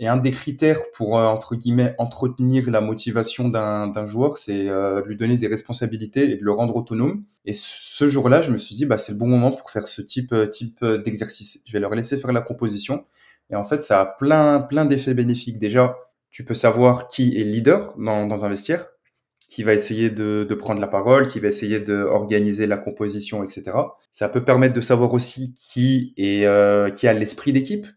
[0.02, 5.04] Et un des critères pour, euh, entre guillemets, entretenir la motivation d'un joueur, c'est euh,
[5.06, 7.26] lui donner des responsabilités et de le rendre autonome.
[7.46, 10.02] Et ce jour-là, je me suis dit, bah, c'est le bon moment pour faire ce
[10.02, 11.62] type, euh, type d'exercice.
[11.66, 13.06] Je vais leur laisser faire la composition.
[13.52, 15.58] Et en fait, ça a plein, plein d'effets bénéfiques.
[15.58, 15.98] Déjà,
[16.32, 18.86] tu peux savoir qui est leader dans, dans un vestiaire,
[19.50, 23.72] qui va essayer de, de, prendre la parole, qui va essayer d'organiser la composition, etc.
[24.12, 27.88] Ça peut permettre de savoir aussi qui est euh, qui a l'esprit d'équipe,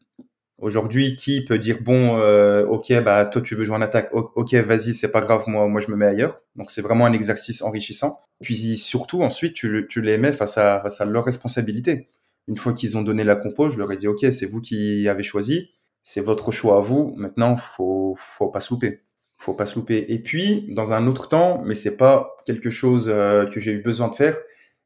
[0.63, 4.55] Aujourd'hui, qui peut dire bon, euh, ok, bah toi tu veux jouer en attaque, ok,
[4.55, 6.39] vas-y, c'est pas grave, moi, moi je me mets ailleurs.
[6.55, 8.21] Donc c'est vraiment un exercice enrichissant.
[8.41, 12.07] Puis surtout ensuite, tu, les mets face à face à leurs responsabilités.
[12.47, 15.09] Une fois qu'ils ont donné la compo, je leur ai dit ok, c'est vous qui
[15.09, 15.71] avez choisi,
[16.05, 17.13] c'est votre choix à vous.
[17.17, 19.01] Maintenant, faut faut pas se louper,
[19.39, 20.07] faut pas se louper.
[20.11, 23.83] Et puis dans un autre temps, mais c'est pas quelque chose euh, que j'ai eu
[23.83, 24.39] besoin de faire.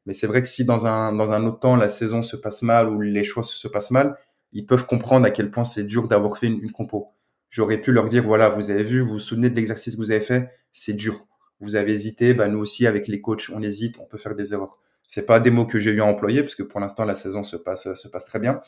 [0.07, 2.63] Mais c'est vrai que si dans un dans un autre temps la saison se passe
[2.63, 4.17] mal ou les choix se passent mal,
[4.51, 7.09] ils peuvent comprendre à quel point c'est dur d'avoir fait une, compo.
[7.49, 10.11] J'aurais pu leur dire, voilà, vous avez vu, vous vous souvenez de l'exercice que vous
[10.11, 11.25] avez fait, c'est dur.
[11.59, 14.53] Vous avez hésité, bah, nous aussi, avec les coachs, on hésite, on peut faire des
[14.53, 14.79] erreurs.
[15.07, 17.41] C'est pas des mots que j'ai eu à employer parce que pour l'instant la saison
[17.41, 18.59] se passe se passe très bien.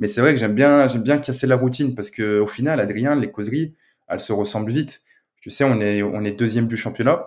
[0.00, 2.80] Mais c'est vrai que j'aime bien j'aime bien casser la routine parce que au final,
[2.80, 3.76] Adrien, les causeries,
[4.08, 5.02] elles se ressemblent vite.
[5.40, 7.24] Tu sais, on est on est deuxième du championnat,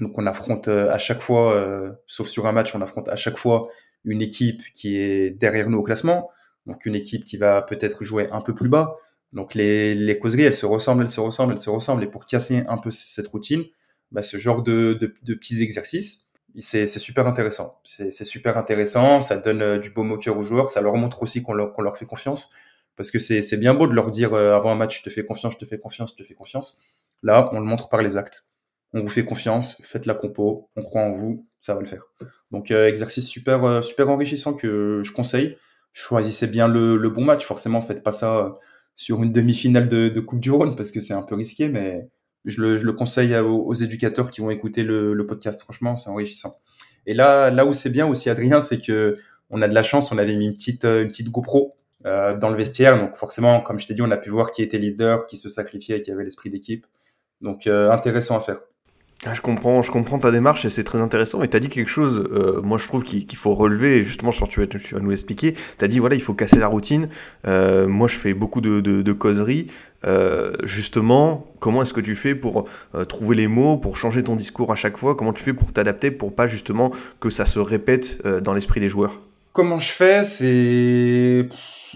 [0.00, 3.16] donc on affronte euh, à chaque fois, euh, sauf sur un match, on affronte à
[3.16, 3.68] chaque fois
[4.04, 6.30] une équipe qui est derrière nous au classement,
[6.68, 8.94] donc une équipe qui va peut-être jouer un peu plus bas.
[9.32, 12.04] Donc les, les causeries, elles se ressemblent, elles se ressemblent, elles se ressemblent.
[12.04, 13.64] Et pour casser un peu cette routine,
[14.12, 16.28] bah, ce genre de, de, de petits exercices,
[16.60, 17.70] c'est super intéressant.
[17.84, 21.42] C'est super intéressant, ça donne euh, du beau moqueur aux joueurs, ça leur montre aussi
[21.42, 22.50] qu'on leur, qu'on leur fait confiance.
[22.96, 25.24] Parce que c'est bien beau de leur dire euh, avant un match, je te fais
[25.24, 26.82] confiance, je te fais confiance, je te fais confiance.
[27.22, 28.46] Là, on le montre par les actes.
[28.92, 32.04] On vous fait confiance, faites la compo, on croit en vous, ça va le faire.
[32.50, 35.58] Donc euh, exercice super super enrichissant que je conseille.
[35.92, 37.44] Choisissez bien le, bon match.
[37.44, 38.50] Forcément, faites pas ça euh,
[38.94, 42.08] sur une demi-finale de, Coupe du Rhône parce que c'est un peu risqué, mais
[42.44, 45.60] je le, conseille aux, éducateurs qui vont écouter le, podcast.
[45.62, 46.54] Franchement, c'est enrichissant.
[47.06, 49.16] Et là, là où c'est bien aussi, Adrien, c'est que
[49.50, 50.12] on a de la chance.
[50.12, 53.86] On avait mis une petite petite GoPro euh, dans le vestiaire, donc forcément, comme je
[53.86, 56.48] t'ai dit, on a pu voir qui était leader, qui se sacrifiait, qui avait l'esprit
[56.48, 56.86] d'équipe.
[57.40, 58.60] Donc euh, intéressant à faire.
[59.26, 61.42] Ah, je comprends, je comprends ta démarche et c'est très intéressant.
[61.42, 64.30] Et tu as dit quelque chose, euh, moi je trouve qu'il faut relever, et justement,
[64.30, 65.54] je pense que tu vas, nous l'expliquer.
[65.54, 67.08] Tu as dit, voilà, il faut casser la routine.
[67.46, 69.66] Euh, moi je fais beaucoup de, de, de causeries.
[70.04, 74.36] Euh, justement, comment est-ce que tu fais pour euh, trouver les mots, pour changer ton
[74.36, 75.16] discours à chaque fois?
[75.16, 78.80] Comment tu fais pour t'adapter, pour pas justement que ça se répète euh, dans l'esprit
[78.80, 79.20] des joueurs?
[79.52, 81.48] Comment je fais C'est.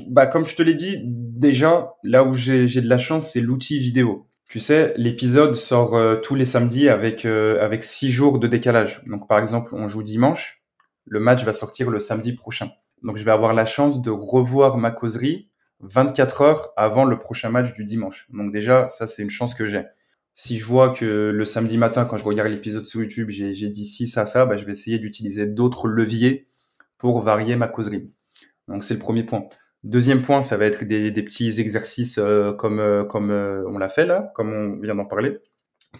[0.08, 3.78] Bah, comme je te l'ai dit, déjà, là où j'ai de la chance, c'est l'outil
[3.78, 4.26] vidéo.
[4.52, 9.02] Tu sais, l'épisode sort euh, tous les samedis avec, euh, avec six jours de décalage.
[9.06, 10.62] Donc, par exemple, on joue dimanche,
[11.06, 12.70] le match va sortir le samedi prochain.
[13.02, 15.48] Donc, je vais avoir la chance de revoir ma causerie
[15.80, 18.26] 24 heures avant le prochain match du dimanche.
[18.30, 19.84] Donc, déjà, ça, c'est une chance que j'ai.
[20.34, 23.86] Si je vois que le samedi matin, quand je regarde l'épisode sur YouTube, j'ai dit
[23.86, 26.46] ci, ça, ça, bah, je vais essayer d'utiliser d'autres leviers
[26.98, 28.12] pour varier ma causerie.
[28.68, 29.48] Donc, c'est le premier point.
[29.84, 33.88] Deuxième point, ça va être des, petits exercices euh, comme, euh, comme euh, on l'a
[33.88, 35.38] fait là, comme on vient d'en parler.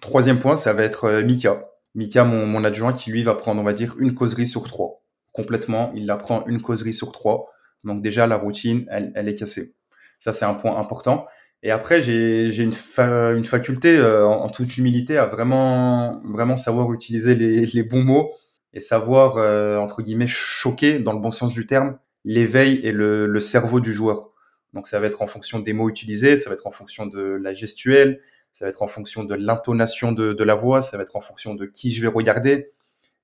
[0.01, 1.63] Troisième point, ça va être Mika.
[1.97, 5.03] Mika, mon, mon adjoint, qui lui va prendre, on va dire, une causerie sur trois.
[5.33, 7.51] Complètement, il la prend une causerie sur trois.
[7.83, 9.75] Donc déjà, la routine, elle, elle est cassée.
[10.21, 11.27] Ça, c'est un point important.
[11.65, 17.67] Et après, j'ai une, une faculté, en, toute humilité, à vraiment, vraiment savoir utiliser les,
[17.67, 18.33] les bons mots
[18.73, 19.37] et savoir,
[19.83, 23.93] entre guillemets, choquer, dans le bon sens du terme, l'éveil et le, le cerveau du
[23.93, 24.31] joueur.
[24.73, 27.21] Donc ça va être en fonction des mots utilisés, ça va être en fonction de
[27.21, 28.21] la gestuelle,
[28.53, 31.21] ça va être en fonction de l'intonation de, de la voix, ça va être en
[31.21, 32.71] fonction de qui je vais regarder.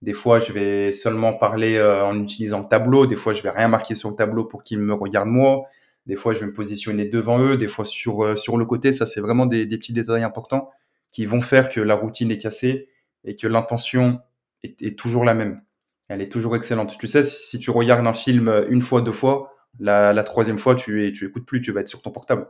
[0.02, 3.50] Des fois, je vais seulement parler euh, en utilisant le tableau, des fois, je vais
[3.50, 5.64] rien marquer sur le tableau pour qu'ils me regardent moi,
[6.06, 8.92] des fois, je vais me positionner devant eux, des fois sur, euh, sur le côté.
[8.92, 10.70] Ça, c'est vraiment des, des petits détails importants
[11.10, 12.88] qui vont faire que la routine est cassée
[13.24, 14.20] et que l'intention
[14.62, 15.62] est, est toujours la même.
[16.08, 16.96] Elle est toujours excellente.
[16.98, 20.58] Tu sais, si tu regardes un film euh, une fois, deux fois, la, la troisième
[20.58, 22.48] fois, tu, tu écoutes plus, tu vas être sur ton portable.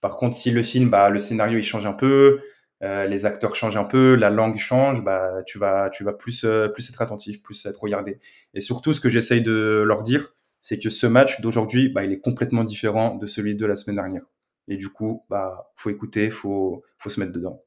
[0.00, 2.40] Par contre, si le film, bah, le scénario, il change un peu,
[2.82, 6.44] euh, les acteurs changent un peu, la langue change, bah, tu vas, tu vas plus,
[6.44, 8.18] euh, plus être attentif, plus être regardé.
[8.52, 12.12] Et surtout, ce que j'essaye de leur dire, c'est que ce match d'aujourd'hui, bah, il
[12.12, 14.24] est complètement différent de celui de la semaine dernière.
[14.68, 17.62] Et du coup, bah, faut écouter, faut, faut se mettre dedans.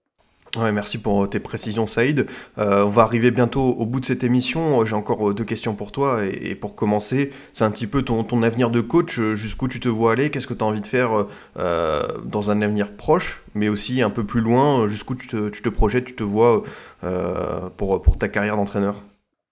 [0.56, 2.26] Ouais, merci pour tes précisions, Saïd.
[2.58, 4.86] Euh, on va arriver bientôt au bout de cette émission.
[4.86, 6.22] J'ai encore euh, deux questions pour toi.
[6.26, 9.20] Et, pour commencer, c'est un petit peu ton, avenir de coach.
[9.20, 11.26] Euh, Jusqu'où tu te vois aller Qu'est-ce que tu as envie de faire
[11.58, 16.06] euh, dans un avenir proche, mais aussi un peu plus loin Jusqu'où tu te, projettes,
[16.06, 16.64] tu te vois
[17.04, 19.04] euh, pour, ta carrière d'entraîneur?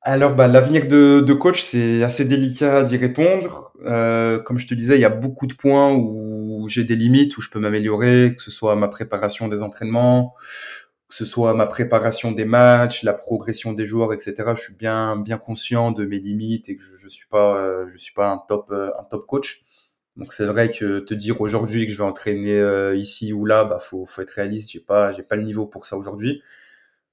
[0.01, 3.73] Alors, bah, l'avenir de, coach, c'est assez délicat d'y répondre.
[3.85, 7.37] Euh, comme je te disais, il y a beaucoup de points où j'ai des limites,
[7.37, 10.35] où je peux m'améliorer, que ce soit ma préparation des entraînements,
[11.07, 14.33] que ce soit ma préparation des matchs, la progression des joueurs, etc.
[14.55, 17.87] Je suis bien, bien conscient de mes limites et que je, je suis pas, euh,
[17.91, 19.61] je suis pas un top, euh, un top coach.
[20.17, 23.65] Donc c'est vrai que te dire aujourd'hui que je vais entraîner euh, ici ou là,
[23.65, 24.71] bah faut, faut être réaliste.
[24.71, 26.41] J'ai pas, j'ai pas le niveau pour ça aujourd'hui.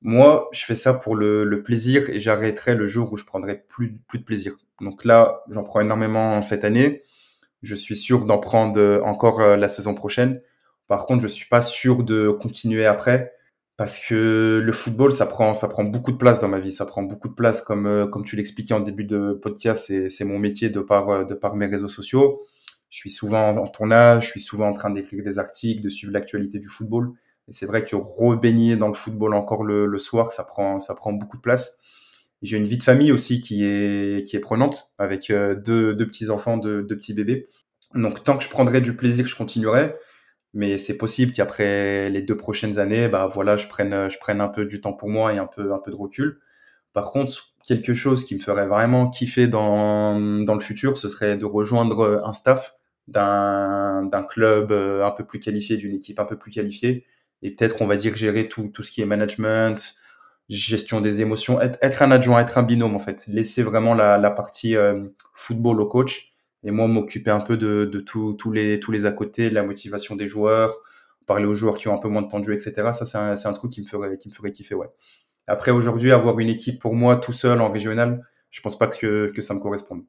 [0.02, 3.62] Moi, je fais ça pour le, le plaisir et j'arrêterai le jour où je prendrai
[3.68, 4.52] plus, plus de plaisir.
[4.80, 7.02] Donc là, j'en prends énormément cette année.
[7.62, 10.40] Je suis sûr d'en prendre euh, encore euh, la saison prochaine.
[10.88, 13.32] Par contre, je suis pas sûr de continuer après
[13.82, 16.70] parce que le football, ça prend, ça prend beaucoup de place dans ma vie.
[16.70, 20.24] Ça prend beaucoup de place, comme, euh, comme tu l'expliquais en début de podcast, c'est,
[20.24, 22.40] mon métier de par, euh, de par mes réseaux sociaux.
[22.90, 26.12] Je suis souvent en tournage, je suis souvent en train d'écrire des articles, de suivre
[26.12, 27.10] l'actualité du football.
[27.48, 31.12] Et c'est vrai que rebaigner dans le football encore le, soir, ça prend, ça prend
[31.12, 31.76] beaucoup de place.
[32.40, 36.06] J'ai une vie de famille aussi qui est, qui est prenante, avec euh, deux, deux
[36.06, 37.48] petits enfants, deux, deux petits bébés.
[37.96, 39.92] Donc tant que je prendrai du plaisir, je continuerai.
[40.54, 44.48] Mais c'est possible qu'après les deux prochaines années, bah voilà, je prenne, je prenne un
[44.48, 46.40] peu du temps pour moi et un peu, un peu de recul.
[46.92, 51.36] Par contre, quelque chose qui me ferait vraiment kiffer dans, dans le futur, ce serait
[51.36, 52.74] de rejoindre un staff
[53.08, 57.06] d'un club un peu plus qualifié, d'une équipe un peu plus qualifiée,
[57.42, 59.94] et peut-être, on va dire, gérer tout, tout ce qui est management,
[60.48, 64.30] gestion des émotions, être, un adjoint, être un binôme en fait, laisser vraiment la, la
[64.30, 66.31] partie euh, football au coach
[66.64, 70.16] et moi m'occuper un peu de, de tous les, tous les à côté, la motivation
[70.16, 70.80] des joueurs,
[71.26, 72.72] parler aux joueurs qui ont un peu moins de temps de etc.
[72.92, 74.88] Ça, c'est un, un, truc qui me ferait, qui me ferait kiffer, ouais.
[75.46, 79.32] Après, aujourd'hui, avoir une équipe pour moi tout seul en régional, je pense pas que,
[79.32, 80.04] que ça me corresponde.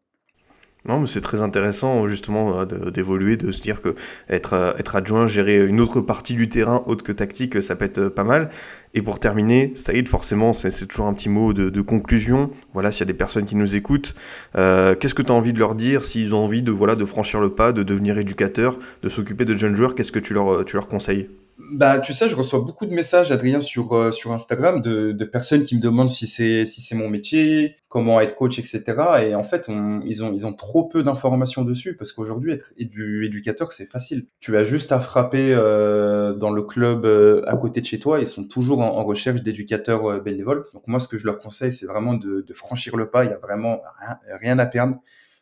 [0.85, 3.95] Non, mais c'est très intéressant justement euh, d'évoluer, de, se dire que
[4.29, 7.85] être, euh, être adjoint, gérer une autre partie du terrain autre que tactique, ça peut
[7.85, 8.49] être pas mal.
[8.93, 12.51] Et pour terminer, Saïd, forcément, c'est toujours un petit mot de, conclusion.
[12.73, 14.13] Voilà, s'il y a des personnes qui nous écoutent,
[14.57, 16.03] euh, qu'est-ce que tu as envie de leur dire?
[16.03, 19.55] S'ils ont envie de, voilà, de franchir le pas, de devenir éducateur, de s'occuper de
[19.55, 21.29] jeunes joueurs Qu'est-ce que tu leur, tu leur conseilles?
[21.57, 25.25] Bah, tu sais, je reçois beaucoup de messages, Adrien, sur euh, sur Instagram de, de
[25.25, 28.83] personnes qui me demandent si c'est si c'est mon métier, comment être coach, etc.
[29.23, 32.73] Et en fait, on, ils ont ils ont trop peu d'informations dessus parce qu'aujourd'hui, être
[32.77, 34.25] édu éducateur, c'est facile.
[34.39, 38.19] Tu as juste à frapper euh, dans le club euh, à côté de chez toi.
[38.19, 40.63] Ils sont toujours en, recherche d'éducateurs euh, bénévoles.
[40.73, 43.25] Donc moi, ce que je leur conseille, c'est vraiment de, de franchir le pas.
[43.25, 44.97] Il y a vraiment rien, rien à perdre.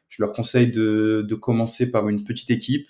[0.10, 2.90] Je leur conseille de, de commencer par une petite équipe,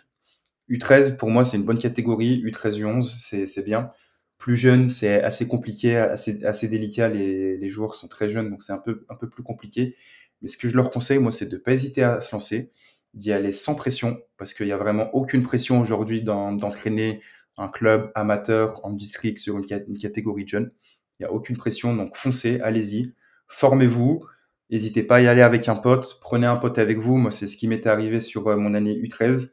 [0.70, 2.41] U13, pour moi, c'est une bonne catégorie.
[2.43, 3.89] U13, U11, c'est bien.
[4.38, 7.07] Plus jeune, c'est assez compliqué, assez, assez délicat.
[7.07, 9.95] Les, les joueurs sont très jeunes, donc c'est un peu, un peu plus compliqué.
[10.41, 12.72] Mais ce que je leur conseille, moi, c'est de ne pas hésiter à se lancer,
[13.14, 17.22] d'y aller sans pression, parce qu'il n'y a vraiment aucune pression aujourd'hui d'entraîner
[17.57, 20.72] un club amateur en district sur une, une catégorie de jeunes.
[21.20, 23.14] Il n'y a aucune pression, donc foncez, allez-y,
[23.47, 24.26] formez-vous.
[24.72, 27.18] N'hésitez pas à y aller avec un pote, prenez un pote avec vous.
[27.18, 29.51] Moi, c'est ce qui m'était arrivé sur euh, mon année U13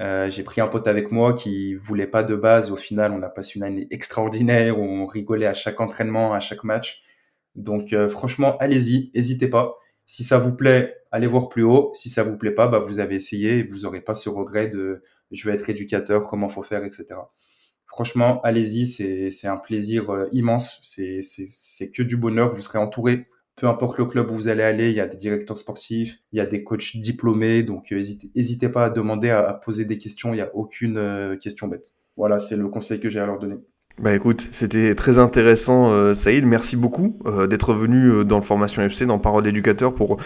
[0.00, 2.70] euh, j'ai pris un pote avec moi qui voulait pas de base.
[2.70, 6.40] Au final, on a passé une année extraordinaire où on rigolait à chaque entraînement, à
[6.40, 7.02] chaque match.
[7.56, 9.76] Donc, euh, franchement, allez-y, n'hésitez pas.
[10.06, 11.90] Si ça vous plaît, allez voir plus haut.
[11.94, 14.68] Si ça vous plaît pas, bah, vous avez essayé et vous aurez pas ce regret
[14.68, 17.20] de je vais être éducateur, comment faut faire, etc.
[17.86, 20.80] Franchement, allez-y, c'est un plaisir euh, immense.
[20.82, 22.52] C'est que du bonheur.
[22.52, 23.26] Vous serez entouré
[23.58, 26.38] peu importe le club où vous allez aller, il y a des directeurs sportifs, il
[26.38, 30.32] y a des coachs diplômés, donc n'hésitez euh, pas à demander, à, poser des questions,
[30.32, 31.92] il n'y a aucune euh, question bête.
[32.16, 33.56] Voilà, c'est le conseil que j'ai à leur donner.
[34.00, 36.46] Bah écoute, c'était très intéressant, euh, Saïd.
[36.46, 40.18] Merci beaucoup euh, d'être venu euh, dans le Formation FC, dans Parole d'éducateur, pour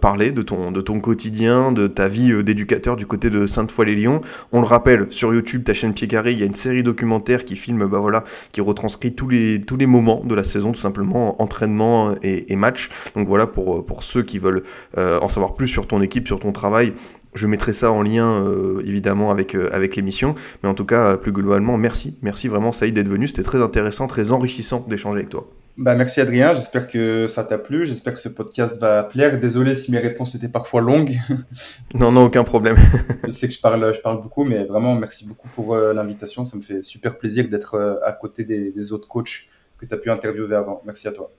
[0.00, 4.20] parler de ton, de ton quotidien, de ta vie d'éducateur du côté de Sainte-Foy-les-Lyons.
[4.50, 7.44] On le rappelle, sur YouTube, ta chaîne Pied Carré, il y a une série documentaire
[7.44, 10.80] qui filme, bah voilà, qui retranscrit tous les, tous les moments de la saison, tout
[10.80, 12.90] simplement, entraînement et, et match.
[13.14, 14.64] Donc voilà, pour, pour ceux qui veulent
[14.96, 16.92] en savoir plus sur ton équipe, sur ton travail,
[17.34, 20.34] je mettrai ça en lien euh, évidemment avec, euh, avec l'émission.
[20.62, 22.16] Mais en tout cas, plus globalement, merci.
[22.22, 23.28] Merci vraiment Saïd d'être venu.
[23.28, 25.48] C'était très intéressant, très enrichissant d'échanger avec toi.
[25.76, 29.40] Bah, merci Adrien, j'espère que ça t'a plu, j'espère que ce podcast va plaire.
[29.40, 31.16] Désolé si mes réponses étaient parfois longues.
[31.94, 32.76] non, non, aucun problème.
[33.24, 36.44] je sais que je parle, je parle beaucoup, mais vraiment merci beaucoup pour euh, l'invitation.
[36.44, 39.98] Ça me fait super plaisir d'être à côté des, des autres coachs que tu as
[39.98, 40.80] pu interviewer avant.
[40.86, 41.32] Merci à toi.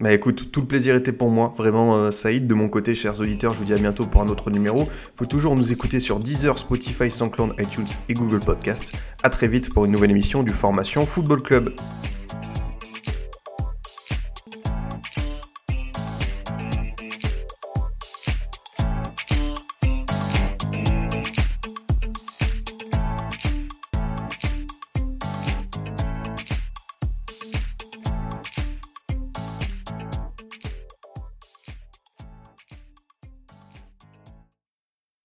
[0.00, 2.46] Bah écoute, tout le plaisir était pour moi, vraiment euh, Saïd.
[2.46, 4.84] De mon côté, chers auditeurs, je vous dis à bientôt pour un autre numéro.
[4.84, 8.92] Vous pouvez toujours nous écouter sur Deezer, Spotify, SoundCloud, iTunes et Google Podcast.
[9.22, 11.74] A très vite pour une nouvelle émission du Formation Football Club.